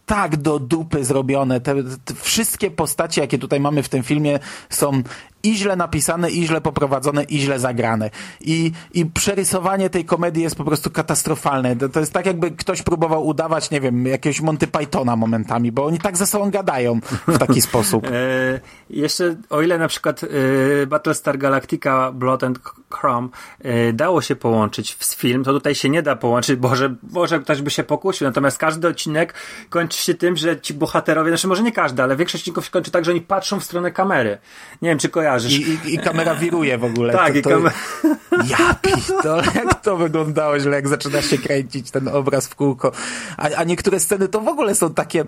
[0.05, 1.61] tak do dupy zrobione.
[1.61, 1.75] Te,
[2.05, 5.03] te wszystkie postacie, jakie tutaj mamy w tym filmie, są
[5.45, 8.09] i źle napisane, i źle poprowadzone, i źle zagrane.
[8.41, 11.75] I, i przerysowanie tej komedii jest po prostu katastrofalne.
[11.75, 15.85] To, to jest tak, jakby ktoś próbował udawać, nie wiem, jakiegoś Monty Pythona momentami, bo
[15.85, 18.07] oni tak ze sobą gadają w taki sposób.
[18.07, 23.27] E, jeszcze o ile na przykład e, Battlestar Galactica Blood and Chrome
[23.59, 27.61] e, dało się połączyć z film, to tutaj się nie da połączyć, Boże, Boże ktoś
[27.61, 28.27] by się pokusił.
[28.27, 29.33] Natomiast każdy odcinek
[29.69, 32.91] kończy się tym, że ci bohaterowie, znaczy może nie każdy, ale większość odcinków się kończy
[32.91, 34.37] tak, że oni patrzą w stronę kamery.
[34.81, 35.67] Nie wiem, czy kojarzysz.
[35.85, 37.13] I, i, i kamera wiruje w ogóle.
[37.13, 37.73] tak, to, i to, kamer...
[38.49, 42.91] Ja pitole, jak to wyglądało źle, jak zaczyna się kręcić ten obraz w kółko.
[43.37, 45.25] A, a niektóre sceny to w ogóle są takie e,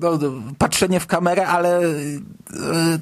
[0.00, 0.18] no,
[0.58, 1.90] patrzenie w kamerę, ale e,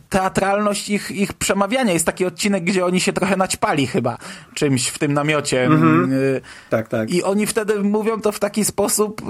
[0.08, 1.92] teatralność ich, ich przemawiania.
[1.92, 4.18] Jest taki odcinek, gdzie oni się trochę naćpali chyba
[4.54, 5.64] czymś w tym namiocie.
[5.64, 6.12] Mhm.
[6.12, 7.10] E, Tak, tak.
[7.10, 9.22] I oni wtedy mówią to w taki sposób,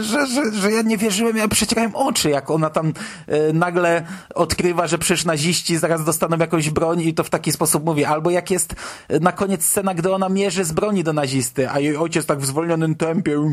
[0.00, 2.92] że, że, że ja nie wierzyłem, ja przecierałem oczy, jak ona tam
[3.54, 8.04] nagle odkrywa, że przecież naziści zaraz dostaną jakąś broń i to w taki sposób mówi.
[8.04, 8.74] Albo jak jest
[9.08, 12.38] e, na koniec scena, gdy ona mierzy z broni do nazisty, a jej ojciec tak
[12.38, 13.38] w zwolnionym tempie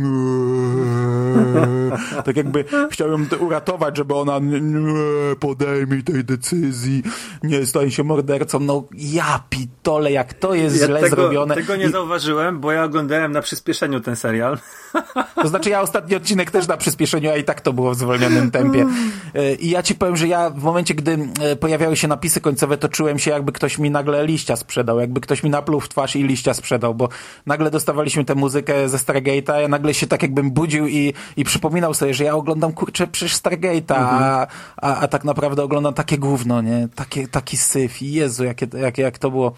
[2.26, 7.03] tak jakby chciał ją uratować, żeby ona nie podejmij tej decyzji,
[7.43, 8.60] nie stań się mordercą.
[8.60, 11.56] No ja pitole, jak to jest ja źle tego, zrobione.
[11.56, 14.58] Tego nie I, zauważyłem, bo ja oglądałem na przyspieszeniu ten serial.
[15.41, 18.51] to znaczy ja ostatni odcinek też na przyspieszeniu, a i tak to było w zwolnionym
[18.51, 18.86] tempie.
[19.34, 22.78] E, I ja ci powiem, że ja w momencie, gdy e, pojawiały się napisy końcowe,
[22.78, 26.16] to czułem się jakby ktoś mi nagle liścia sprzedał, jakby ktoś mi napluł w twarz
[26.16, 27.10] i liścia sprzedał, bo
[27.46, 31.93] nagle dostawaliśmy tę muzykę ze Stargate'a, ja nagle się tak jakbym budził i, i przypominał
[31.93, 36.62] sobie, że ja oglądam kurczę przecież Stargate'a, a, a, a tak naprawdę oglądam takie gówno,
[36.62, 36.88] nie?
[36.96, 38.02] Takie, taki syf.
[38.02, 39.54] Jezu, jakie, jak, jak to było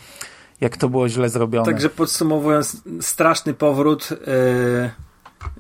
[0.62, 1.66] jak to było źle zrobione.
[1.66, 4.90] Także podsumowując, straszny powrót yy,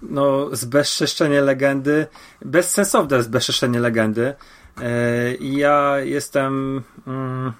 [0.01, 2.07] no, zbezczeszczenie legendy,
[2.45, 4.33] bezsensowne zbezczeszczenie legendy.
[4.79, 7.53] Yy, ja jestem mm,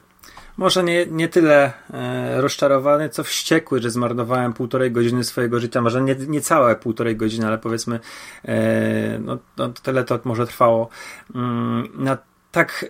[0.57, 6.01] może nie, nie tyle e, rozczarowany, co wściekły, że zmarnowałem półtorej godziny swojego życia, może
[6.01, 7.99] nie, nie całe półtorej godziny, ale powiedzmy
[8.45, 10.89] e, no, no tyle to może trwało.
[11.35, 12.17] Mm, na
[12.51, 12.85] tak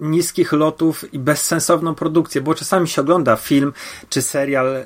[0.00, 3.72] niskich lotów i bezsensowną produkcję, bo czasami się ogląda film
[4.08, 4.84] czy serial yy,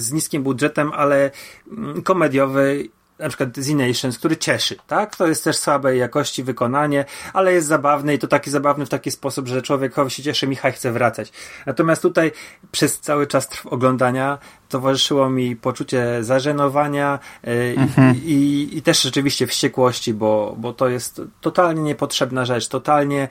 [0.00, 1.30] z niskim budżetem, ale
[1.66, 2.88] yy, komediowy
[3.18, 5.16] na przykład Z Nations, który cieszy, tak?
[5.16, 9.10] To jest też słabej jakości wykonanie, ale jest zabawny i to taki zabawny w taki
[9.10, 11.32] sposób, że człowiekowi się cieszy, Michał chce wracać.
[11.66, 12.32] Natomiast tutaj
[12.72, 14.38] przez cały czas oglądania
[14.68, 18.16] towarzyszyło mi poczucie zażenowania yy, mhm.
[18.24, 23.28] i, i, też rzeczywiście wściekłości, bo, bo to jest totalnie niepotrzebna rzecz, totalnie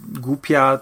[0.00, 0.80] głupia,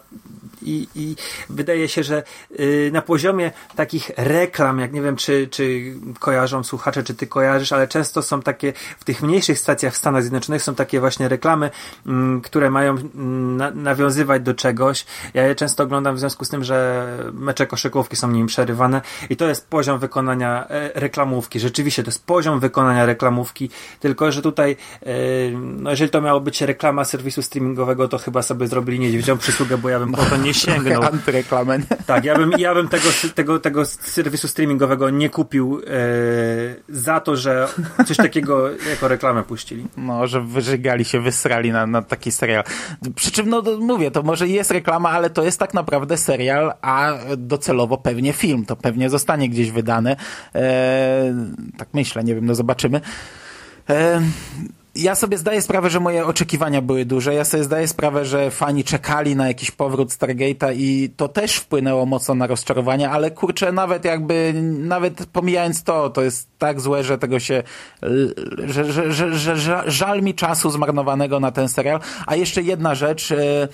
[0.63, 1.17] i, i
[1.51, 2.23] wydaje się, że
[2.61, 7.73] y, na poziomie takich reklam, jak nie wiem, czy, czy kojarzą słuchacze, czy ty kojarzysz,
[7.73, 11.71] ale często są takie w tych mniejszych stacjach w Stanach Zjednoczonych są takie właśnie reklamy,
[12.07, 15.07] mm, które mają mm, na, nawiązywać do czegoś.
[15.35, 19.01] Ja je często oglądam w związku z tym, że mecze koszykówki są nim przerywane
[19.31, 21.61] i to jest poziom wykonania e, reklamówki.
[21.61, 25.15] Rzeczywiście to jest poziom wykonania reklamówki, tylko że tutaj, e,
[25.57, 29.89] no jeżeli to miało być reklama serwisu streamingowego, to chyba sobie zrobili niedźwiedzią przysługę, bo
[29.89, 31.03] ja bym po to nie sięgnął.
[31.13, 31.79] Antyreklamę.
[32.07, 35.91] Tak, ja bym, ja bym tego, tego, tego serwisu streamingowego nie kupił e,
[36.89, 37.69] za to, że
[38.07, 39.87] coś takiego jako reklamę puścili.
[39.97, 42.65] No, że wyżygali się, wysrali na, na taki serial.
[43.15, 47.13] Przy czym, no mówię, to może jest reklama, ale to jest tak naprawdę serial, a
[47.37, 48.65] docelowo pewnie film.
[48.67, 50.17] To pewnie zostanie gdzieś wydane.
[50.55, 51.35] E,
[51.79, 53.01] tak myślę, nie wiem, no zobaczymy.
[53.91, 54.21] E,
[54.95, 57.35] ja sobie zdaję sprawę, że moje oczekiwania były duże.
[57.35, 62.07] Ja sobie zdaję sprawę, że fani czekali na jakiś powrót Stargate'a i to też wpłynęło
[62.07, 67.19] mocno na rozczarowanie, ale kurczę, nawet jakby, nawet pomijając to, to jest tak złe, że
[67.19, 67.63] tego się,
[68.67, 72.01] że, że, że, że, że żal mi czasu zmarnowanego na ten serial.
[72.27, 73.69] A jeszcze jedna rzecz, e, e,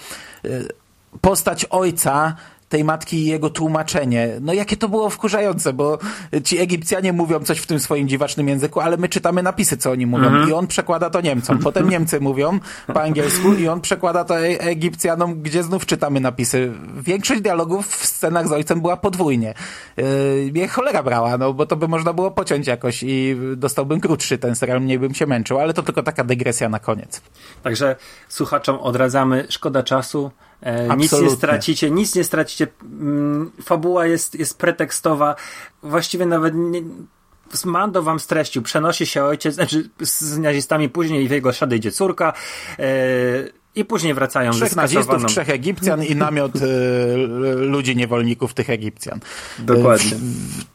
[1.21, 2.37] postać ojca
[2.69, 4.29] tej matki i jego tłumaczenie.
[4.41, 5.99] No jakie to było wkurzające, bo
[6.45, 10.07] ci Egipcjanie mówią coś w tym swoim dziwacznym języku, ale my czytamy napisy, co oni
[10.07, 10.51] mówią mhm.
[10.51, 11.59] i on przekłada to Niemcom.
[11.59, 16.73] Potem Niemcy mówią po angielsku i on przekłada to e Egipcjanom, gdzie znów czytamy napisy.
[16.97, 19.55] Większość dialogów w scenach z ojcem była podwójnie.
[19.97, 20.05] Yy,
[20.53, 24.55] mnie cholera brała, no bo to by można było pociąć jakoś i dostałbym krótszy ten
[24.55, 27.21] serial, mniej bym się męczył, ale to tylko taka dygresja na koniec.
[27.63, 27.97] Także
[28.29, 30.31] słuchaczom odradzamy, szkoda czasu,
[30.61, 32.67] E, nic nie stracicie, nic nie stracicie.
[32.83, 35.37] Mm, fabuła jest, jest pretekstowa.
[35.83, 36.83] Właściwie nawet nie,
[37.65, 38.63] Mando wam streścił.
[38.63, 42.33] Przenosi się ojciec, znaczy z nazistami później w jego ślady idzie córka.
[42.79, 42.85] E,
[43.77, 47.17] i później wracają Trzech nazistów, trzech Egipcjan i namiot y,
[47.57, 49.21] ludzi niewolników tych Egipcjan.
[49.59, 50.13] Dokładnie.
[50.13, 50.21] Y,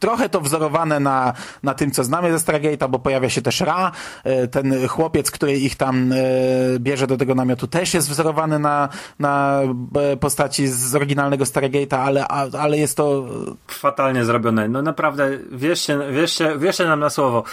[0.00, 1.32] trochę to wzorowane na,
[1.62, 3.92] na tym, co znamy ze Stargate'a, bo pojawia się też Ra.
[4.26, 8.88] Y, ten chłopiec, który ich tam y, bierze do tego namiotu, też jest wzorowany na,
[9.18, 9.60] na
[9.94, 12.28] e, postaci z oryginalnego Stargate'a, ale,
[12.58, 13.26] ale jest to...
[13.68, 14.68] Fatalnie zrobione.
[14.68, 17.44] No naprawdę, wierzcie, wierzcie, wierzcie nam na słowo.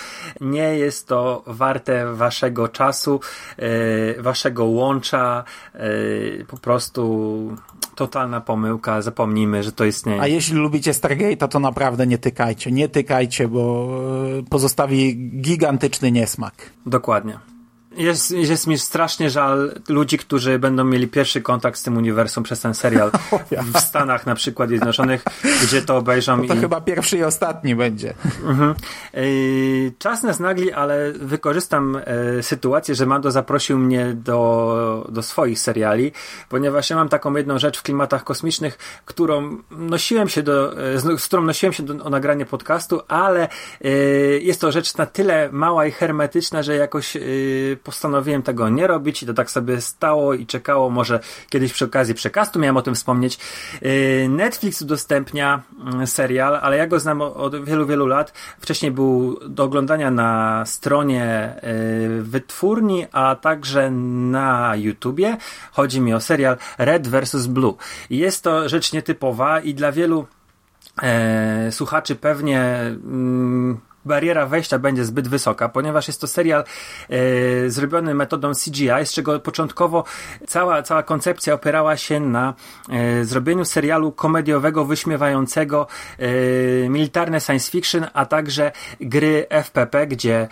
[0.42, 3.20] Nie jest to warte waszego czasu,
[3.60, 5.39] y, waszego łącza,
[5.74, 7.56] yy, po prostu
[7.96, 10.22] totalna pomyłka, zapomnijmy, że to istnieje.
[10.22, 13.90] A jeśli lubicie Stargate'a, to naprawdę nie tykajcie, nie tykajcie, bo
[14.40, 16.54] e, pozostawi gigantyczny niesmak.
[16.86, 17.40] Dokładnie.
[18.00, 22.62] Jest, jest mi strasznie żal ludzi, którzy będą mieli pierwszy kontakt z tym uniwersum przez
[22.62, 23.12] ten serial
[23.74, 25.24] w Stanach na przykład Zjednoczonych,
[25.64, 26.38] gdzie to obejrzą.
[26.38, 26.58] No to i...
[26.58, 28.14] chyba pierwszy i ostatni będzie.
[28.46, 28.76] Mhm.
[29.14, 32.02] Yy, czas nas nagli, ale wykorzystam
[32.36, 36.12] yy, sytuację, że Mando zaprosił mnie do, do swoich seriali,
[36.50, 40.74] ponieważ ja mam taką jedną rzecz w klimatach kosmicznych, którą nosiłem się do,
[41.08, 43.48] yy, z którą nosiłem się do, o nagranie podcastu, ale
[44.42, 47.18] jest to rzecz na tyle mała i hermetyczna, że jakoś
[47.90, 50.90] postanowiłem tego nie robić i to tak sobie stało i czekało.
[50.90, 51.20] Może
[51.50, 53.40] kiedyś przy okazji przekastu miałem o tym wspomnieć.
[53.82, 58.34] Yy, Netflix udostępnia mm, serial, ale ja go znam od wielu, wielu lat.
[58.60, 65.38] Wcześniej był do oglądania na stronie yy, wytwórni, a także na YouTubie.
[65.72, 67.48] Chodzi mi o serial Red vs.
[67.48, 67.74] Blue.
[68.10, 70.28] Jest to rzecz nietypowa i dla wielu
[71.02, 76.64] e, słuchaczy pewnie mm, bariera wejścia będzie zbyt wysoka, ponieważ jest to serial
[77.10, 80.04] e, zrobiony metodą CGI, z czego początkowo
[80.48, 82.54] cała, cała koncepcja opierała się na
[82.90, 85.88] e, zrobieniu serialu komediowego, wyśmiewającego
[86.18, 88.72] e, militarne science fiction, a także
[89.02, 90.48] gry FPP, gdzie e,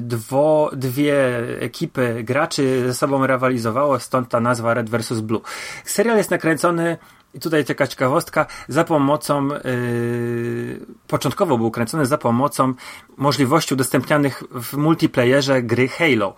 [0.00, 5.20] dwo, dwie ekipy graczy ze sobą rywalizowało, stąd ta nazwa Red vs.
[5.20, 5.40] Blue.
[5.84, 6.98] Serial jest nakręcony
[7.34, 12.74] i tutaj taka ciekawostka, za pomocą, yy, początkowo był kręcony za pomocą
[13.16, 16.34] możliwości udostępnianych w multiplayerze gry Halo.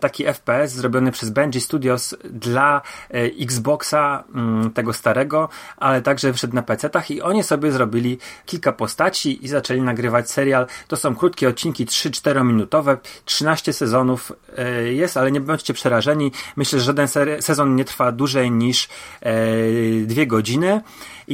[0.00, 4.24] Taki FPS zrobiony przez Benji Studios dla yy, Xboxa
[4.64, 9.48] yy, tego starego, ale także wszedł na PC-tach i oni sobie zrobili kilka postaci i
[9.48, 10.66] zaczęli nagrywać serial.
[10.88, 16.32] To są krótkie odcinki, 3-4 minutowe, 13 sezonów yy, jest, ale nie bądźcie przerażeni.
[16.56, 17.08] Myślę, że żaden
[17.40, 18.88] sezon nie trwa dłużej niż
[19.22, 20.80] yy, dwie godziny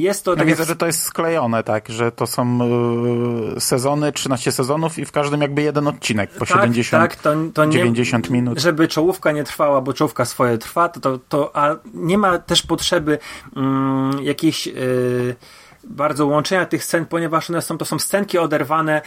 [0.03, 0.69] jest to ja tak widzę, jak...
[0.69, 2.59] że to jest sklejone, tak, że to są
[3.57, 7.35] y, sezony, 13 sezonów i w każdym jakby jeden odcinek po tak, 70, tak, to,
[7.55, 8.61] to nie, 90 minut.
[8.61, 12.63] Żeby czołówka nie trwała, bo czołówka swoje trwa, to, to, to a nie ma też
[12.63, 13.19] potrzeby
[13.57, 14.67] mm, jakiejś...
[14.67, 15.37] Yy,
[15.91, 19.03] bardzo łączenia tych scen, ponieważ one są, to są scenki oderwane,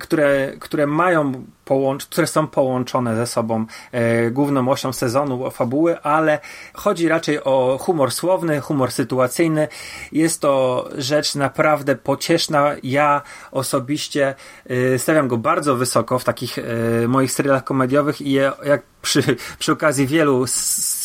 [0.00, 6.38] które, które mają połącz, które są połączone ze sobą e, główną osią sezonu, fabuły, ale
[6.74, 9.68] chodzi raczej o humor słowny, humor sytuacyjny.
[10.12, 12.70] Jest to rzecz naprawdę pocieszna.
[12.82, 13.22] Ja
[13.52, 14.34] osobiście
[14.66, 16.62] e, stawiam go bardzo wysoko w takich e,
[17.08, 20.46] moich serialach komediowych i jak przy, przy okazji wielu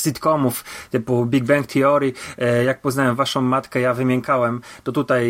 [0.04, 5.30] sitcomów typu Big Bang Theory, e, jak poznałem waszą matkę, ja wymiękałem, to tutaj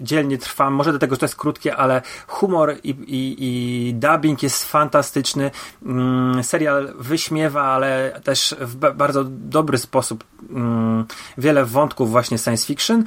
[0.00, 0.74] dzielnie trwam.
[0.74, 5.50] Może do tego, że to jest krótkie, ale humor i, i, i dubbing jest fantastyczny.
[5.82, 11.04] Mm, serial wyśmiewa, ale też w bardzo dobry sposób mm,
[11.38, 13.04] wiele wątków właśnie science fiction,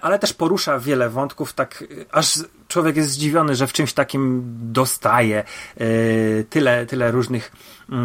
[0.00, 2.38] ale też porusza wiele wątków, tak aż
[2.70, 4.42] człowiek jest zdziwiony, że w czymś takim
[4.72, 5.44] dostaje
[5.80, 7.52] y, tyle, tyle różnych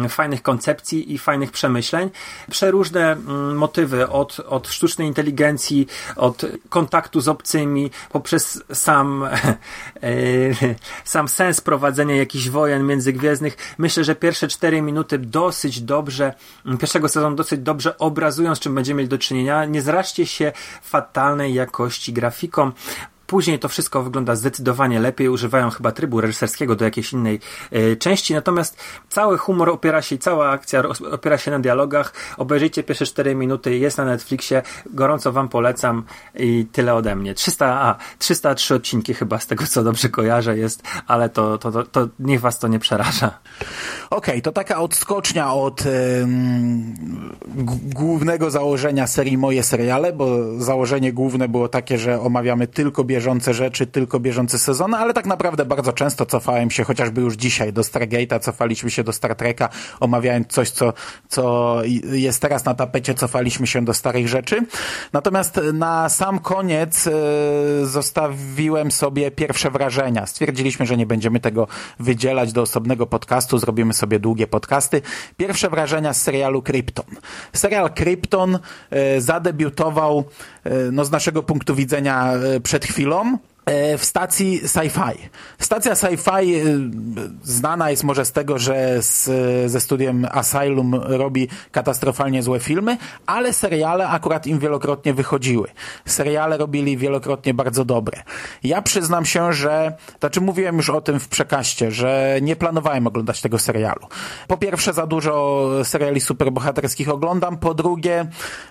[0.08, 2.10] fajnych koncepcji i fajnych przemyśleń.
[2.50, 9.28] Przeróżne mm, motywy od, od sztucznej inteligencji, od kontaktu z obcymi, poprzez sam,
[10.04, 10.54] y,
[11.04, 13.56] sam sens prowadzenia jakichś wojen międzygwiezdnych.
[13.78, 16.34] Myślę, że pierwsze cztery minuty dosyć dobrze,
[16.66, 19.64] mm, pierwszego sezonu dosyć dobrze obrazują, z czym będziemy mieli do czynienia.
[19.64, 22.72] Nie zraźcie się fatalnej jakości grafiką.
[23.26, 27.40] Później to wszystko wygląda zdecydowanie lepiej, używają chyba trybu reżyserskiego do jakiejś innej
[27.72, 32.12] y, części, natomiast cały humor opiera się, cała akcja opiera się na dialogach.
[32.36, 36.04] Obejrzyjcie pierwsze 4 minuty, jest na Netflixie, gorąco wam polecam
[36.34, 37.34] i tyle ode mnie.
[37.34, 41.82] 300, a, 303 odcinki chyba z tego co dobrze kojarzę jest, ale to, to, to,
[41.82, 43.38] to niech was to nie przeraża.
[44.10, 45.84] Okej, okay, to taka odskocznia od
[47.82, 50.26] głównego założenia serii Moje Seriale, bo
[50.58, 55.64] założenie główne było takie, że omawiamy tylko bieżące rzeczy, tylko bieżące sezony, ale tak naprawdę
[55.64, 59.68] bardzo często cofałem się, chociażby już dzisiaj do Stargate'a, cofaliśmy się do Star Treka,
[60.00, 60.92] omawiając coś, co,
[61.28, 61.76] co
[62.12, 64.66] jest teraz na tapecie, cofaliśmy się do starych rzeczy.
[65.12, 67.12] Natomiast na sam koniec e,
[67.86, 70.26] zostawiłem sobie pierwsze wrażenia.
[70.26, 75.02] Stwierdziliśmy, że nie będziemy tego wydzielać do osobnego podcastu, zrobimy sobie długie podcasty.
[75.36, 77.06] Pierwsze wrażenia z serialu Krypton.
[77.52, 78.58] Serial Krypton
[78.90, 80.24] e, zadebiutował
[80.92, 83.26] no, z naszego punktu widzenia przed chwilą.
[83.26, 83.55] E,
[83.98, 85.28] w stacji sci-fi.
[85.58, 86.62] Stacja sci-fi e,
[87.42, 89.30] znana jest może z tego, że z,
[89.70, 95.68] ze studiem Asylum robi katastrofalnie złe filmy, ale seriale akurat im wielokrotnie wychodziły.
[96.04, 98.22] Seriale robili wielokrotnie bardzo dobre.
[98.62, 103.40] Ja przyznam się, że, znaczy mówiłem już o tym w przekaście, że nie planowałem oglądać
[103.40, 104.06] tego serialu.
[104.48, 108.26] Po pierwsze za dużo seriali superbohaterskich oglądam, po drugie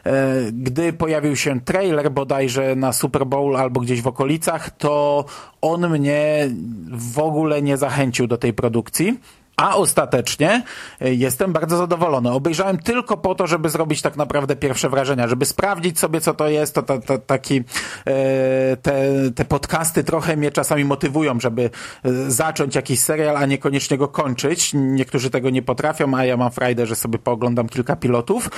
[0.06, 5.26] e, gdy pojawił się trailer bodajże na Super Bowl albo gdzieś w okolicach, to
[5.62, 6.50] on mnie
[6.92, 9.20] w ogóle nie zachęcił do tej produkcji.
[9.58, 10.64] A ostatecznie
[11.02, 12.32] e, jestem bardzo zadowolony.
[12.32, 16.48] Obejrzałem tylko po to, żeby zrobić tak naprawdę pierwsze wrażenia, żeby sprawdzić sobie, co to
[16.48, 16.76] jest.
[16.76, 21.70] To, to, to taki, e, te, te podcasty trochę mnie czasami motywują, żeby
[22.04, 24.72] e, zacząć jakiś serial, a niekoniecznie go kończyć.
[24.74, 28.50] Niektórzy tego nie potrafią, a ja mam frajdę, że sobie pooglądam kilka pilotów.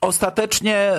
[0.00, 0.92] Ostatecznie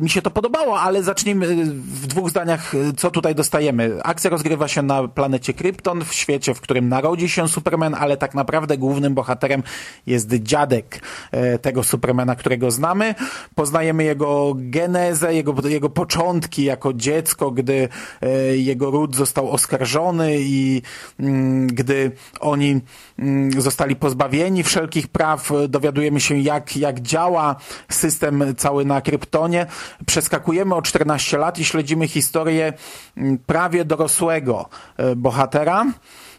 [0.00, 3.98] mi się to podobało, ale zacznijmy w dwóch zdaniach, co tutaj dostajemy.
[4.02, 8.34] Akcja rozgrywa się na planecie Krypton, w świecie, w którym narodzi się Superman, ale tak
[8.34, 9.62] naprawdę naprawdę głównym bohaterem
[10.06, 11.00] jest dziadek
[11.30, 13.14] e, tego Supermana, którego znamy.
[13.54, 17.88] Poznajemy jego genezę, jego, jego początki jako dziecko, gdy
[18.22, 20.82] e, jego ród został oskarżony i
[21.20, 22.80] mm, gdy oni
[23.18, 27.56] mm, zostali pozbawieni wszelkich praw, dowiadujemy się jak, jak działa
[27.88, 29.66] system cały na Kryptonie.
[30.06, 32.72] Przeskakujemy o 14 lat i śledzimy historię
[33.16, 35.86] mm, prawie dorosłego e, bohatera.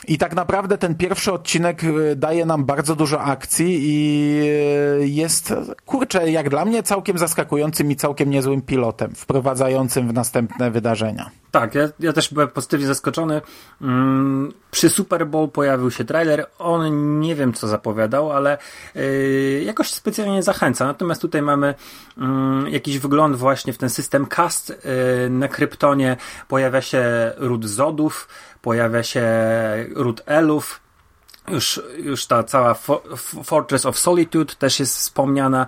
[0.08, 4.40] I tak naprawdę ten pierwszy odcinek e, daje nam bardzo dużo akcji i
[5.02, 5.54] e, jest,
[5.86, 11.32] kurczę, jak dla mnie całkiem zaskakującym i całkiem niezłym pilotem, wprowadzającym w następne wydarzenia.
[11.52, 13.42] Tak, ja, ja też byłem pozytywnie zaskoczony.
[13.82, 16.48] Mm, przy Super Bowl pojawił się trailer.
[16.60, 18.58] On nie wiem, co zapowiadał, ale
[18.96, 20.86] yy, jakoś specjalnie nie zachęca.
[20.86, 21.74] Natomiast tutaj mamy
[22.18, 24.70] yy, jakiś wgląd właśnie w ten system cast.
[24.70, 26.18] Yy, na Kryptonie
[26.48, 27.04] pojawia się
[27.38, 28.28] ród Zodów,
[28.62, 29.26] pojawia się
[29.96, 30.80] ród Elów,
[31.48, 32.74] już, już ta cała
[33.44, 35.68] Fortress of Solitude też jest wspomniana.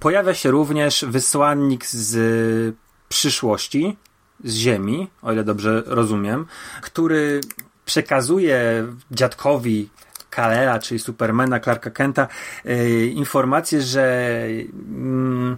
[0.00, 2.76] Pojawia się również wysłannik z
[3.08, 3.96] przyszłości,
[4.44, 6.46] z Ziemi, o ile dobrze rozumiem,
[6.82, 7.40] który
[7.84, 9.88] przekazuje dziadkowi
[10.30, 12.28] Kalera, czyli Supermana Clarka Kenta,
[12.64, 15.56] yy, informację, że yy,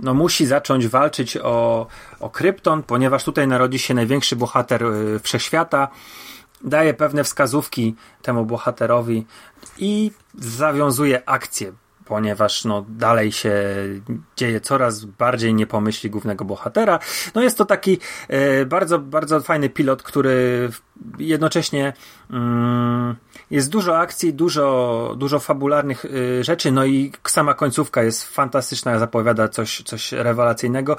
[0.00, 1.86] no, musi zacząć walczyć o,
[2.20, 5.88] o Krypton, ponieważ tutaj narodzi się największy bohater yy, wszechświata.
[6.64, 9.26] Daje pewne wskazówki temu bohaterowi
[9.78, 11.72] i zawiązuje akcję
[12.06, 13.54] ponieważ no, dalej się
[14.36, 16.98] dzieje coraz bardziej nie pomyśli głównego bohatera.
[17.34, 20.70] No jest to taki e, bardzo, bardzo fajny pilot, który
[21.18, 21.92] jednocześnie
[22.30, 23.16] mm,
[23.50, 29.48] jest dużo akcji, dużo, dużo fabularnych y, rzeczy, no i sama końcówka jest fantastyczna, zapowiada
[29.48, 30.96] coś, coś rewelacyjnego.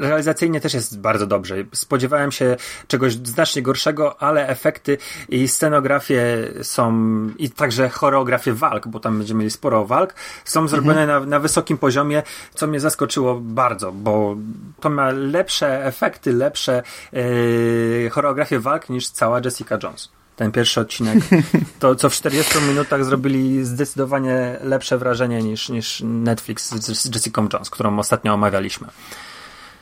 [0.00, 1.56] realizacyjnie też jest bardzo dobrze.
[1.72, 6.92] Spodziewałem się czegoś znacznie gorszego, ale efekty i scenografie są,
[7.38, 10.14] i także choreografie walk, bo tam będziemy mieli sporo walk,
[10.44, 11.20] są zrobione mhm.
[11.20, 12.22] na, na wysokim poziomie,
[12.54, 14.36] co mnie zaskoczyło bardzo, bo
[14.80, 16.82] to ma lepsze efekty, lepsze
[17.12, 21.18] yy, choreografie walk niż cała Jessica Jones ten pierwszy odcinek,
[21.80, 27.70] to co w 40 minutach zrobili zdecydowanie lepsze wrażenie niż, niż Netflix z Jessica Jones,
[27.70, 28.88] którą ostatnio omawialiśmy.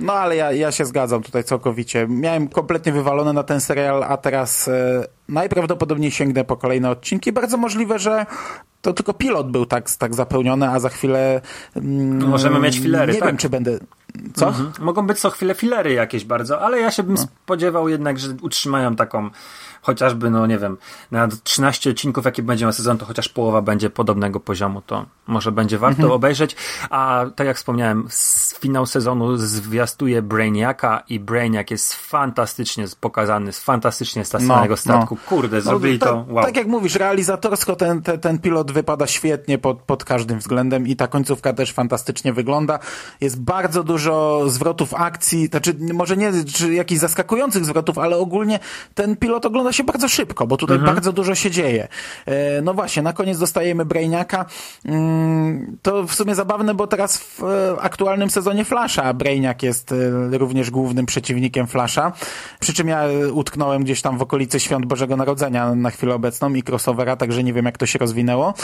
[0.01, 2.07] No ale ja, ja się zgadzam tutaj całkowicie.
[2.09, 7.33] Miałem kompletnie wywalone na ten serial, a teraz e, najprawdopodobniej sięgnę po kolejne odcinki.
[7.33, 8.27] Bardzo możliwe, że
[8.83, 11.41] to tylko pilot był tak, tak zapełniony, a za chwilę.
[11.77, 13.13] Mm, możemy mieć filery.
[13.13, 13.29] Nie tak?
[13.29, 13.79] wiem, czy będę.
[14.35, 14.49] Co?
[14.49, 14.73] Mhm.
[14.79, 17.23] Mogą być co chwilę filery jakieś bardzo, ale ja się bym no.
[17.23, 19.31] spodziewał jednak, że utrzymają taką
[19.83, 20.77] chociażby, no nie wiem,
[21.11, 25.53] na 13 odcinków, jaki będzie na sezon, to chociaż połowa będzie podobnego poziomu, to może
[25.53, 26.13] będzie warto mhm.
[26.13, 26.57] obejrzeć.
[26.91, 28.09] A tak jak wspomniałem,
[28.59, 35.15] finał sezonu zwiastuje Brainiaka i Brainiak jest fantastycznie pokazany, fantastycznie z no, no, statku.
[35.15, 35.29] No.
[35.29, 36.45] Kurde, zrobili no, to, wow.
[36.45, 40.97] Tak jak mówisz, realizatorsko ten, ten, ten pilot wypada świetnie pod, pod każdym względem i
[40.97, 42.79] ta końcówka też fantastycznie wygląda.
[43.21, 48.59] Jest bardzo dużo zwrotów akcji, znaczy może nie czy jakichś zaskakujących zwrotów, ale ogólnie
[48.95, 50.95] ten pilot ogląda się bardzo szybko, bo tutaj mhm.
[50.95, 51.89] bardzo dużo się dzieje.
[52.27, 54.47] E, no właśnie, na koniec dostajemy Brainiaka.
[54.85, 60.39] Mm, to w sumie zabawne, bo teraz w e, aktualnym sezonie Flasha Brainiak jest e,
[60.39, 62.13] również głównym przeciwnikiem Flasha.
[62.61, 66.63] Przy czym ja utknąłem gdzieś tam w okolicy Świąt Bożego Narodzenia na chwilę obecną i
[66.69, 68.55] crossovera, także nie wiem jak to się rozwinęło.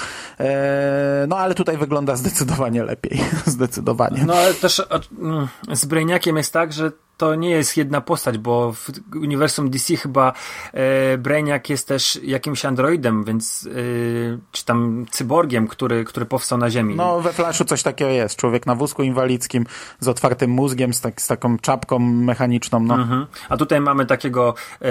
[1.29, 3.21] No ale tutaj wygląda zdecydowanie lepiej.
[3.47, 4.25] zdecydowanie.
[4.27, 4.83] No ale też
[5.19, 9.97] mm, z Brainiakiem jest tak, że to nie jest jedna postać, bo w uniwersum DC
[9.97, 10.33] chyba
[10.73, 16.71] e, Brainiac jest też jakimś androidem, więc e, czy tam cyborgiem, który, który powstał na
[16.71, 16.95] Ziemi.
[16.95, 18.37] No we Flashu coś takiego jest.
[18.37, 19.67] Człowiek na wózku inwalidzkim
[20.01, 22.81] z otwartym mózgiem, z, tak, z taką czapką mechaniczną.
[22.81, 22.95] No.
[22.95, 23.27] Mhm.
[23.49, 24.91] A tutaj mamy takiego e,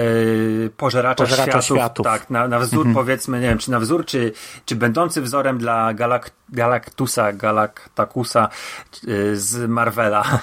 [0.76, 2.04] pożeracza, pożeracza światów, światów.
[2.04, 2.94] Tak, na, na wzór mhm.
[2.94, 4.32] powiedzmy, nie wiem, czy na wzór, czy,
[4.66, 10.24] czy będący wzorem dla Galak Galactusa, Galactacusa e, z Marvela.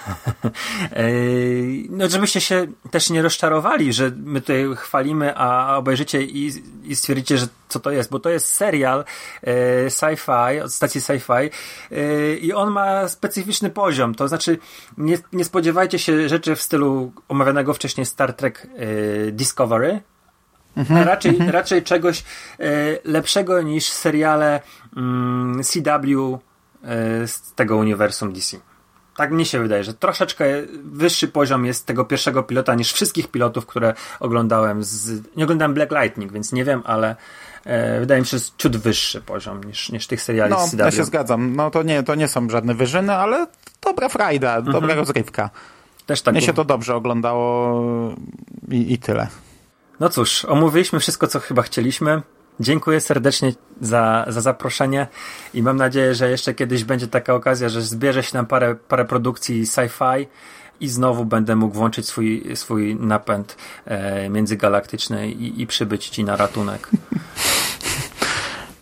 [1.89, 6.51] No, żebyście się też nie rozczarowali, że my tutaj chwalimy, a obejrzycie i,
[6.83, 9.05] i stwierdzicie, że co to jest, bo to jest serial
[9.43, 11.49] e, sci-fi, od stacji sci-fi
[11.91, 14.57] e, i on ma specyficzny poziom, to znaczy
[14.97, 20.01] nie, nie spodziewajcie się rzeczy w stylu omawianego wcześniej Star Trek e, Discovery,
[20.77, 21.49] Mhm, raczej, mhm.
[21.49, 22.23] raczej czegoś
[22.59, 22.63] e,
[23.03, 24.61] lepszego niż seriale
[24.97, 26.39] mm, CW
[26.83, 28.57] e, z tego uniwersum DC.
[29.19, 30.45] Tak mnie się wydaje, że troszeczkę
[30.83, 34.83] wyższy poziom jest tego pierwszego pilota niż wszystkich pilotów, które oglądałem.
[34.83, 35.21] Z...
[35.35, 37.15] Nie oglądałem Black Lightning, więc nie wiem, ale
[37.65, 40.71] e, wydaje mi się, że jest ciut wyższy poziom niż, niż tych seriali no, z
[40.71, 40.79] CW.
[40.79, 41.55] Ja się zgadzam.
[41.55, 43.47] No to nie, to nie są żadne wyżyny, ale
[43.81, 44.73] dobra frajda, mhm.
[44.73, 45.49] dobra rozrywka.
[46.05, 46.33] Też tak.
[46.33, 47.81] Mnie się to dobrze oglądało
[48.71, 49.27] i, i tyle.
[49.99, 52.21] No cóż, omówiliśmy wszystko, co chyba chcieliśmy.
[52.59, 55.07] Dziękuję serdecznie za, za zaproszenie
[55.53, 59.05] i mam nadzieję, że jeszcze kiedyś będzie taka okazja, że zbierze się nam parę, parę
[59.05, 60.27] produkcji sci-fi
[60.79, 66.35] i znowu będę mógł włączyć swój, swój napęd e, międzygalaktyczny i, i przybyć ci na
[66.35, 66.89] ratunek.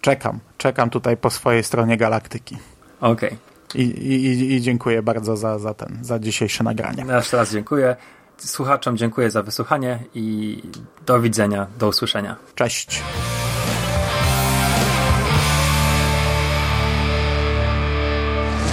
[0.01, 2.57] Czekam, czekam tutaj po swojej stronie galaktyki.
[3.01, 3.37] Okej.
[3.75, 7.05] I, i, i dziękuję bardzo za, za ten, za dzisiejsze nagranie.
[7.15, 7.95] Jeszcze raz dziękuję.
[8.37, 10.61] Słuchaczom dziękuję za wysłuchanie i
[11.05, 12.35] do widzenia, do usłyszenia.
[12.55, 13.01] Cześć.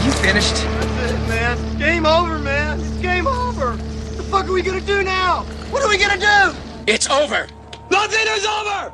[0.07, 0.67] You finished?
[1.01, 1.59] That's it, man.
[1.79, 2.81] Game over, man.
[2.81, 3.67] It's game over.
[3.67, 5.45] What the fuck are we gonna do now?
[5.73, 6.55] What are we gonna do?
[6.87, 7.47] It's over.
[7.91, 8.93] Nothing is over!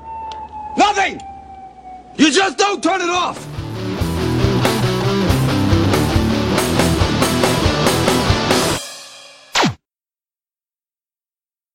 [0.77, 1.21] Nothing!
[2.17, 3.39] You just don't turn it off!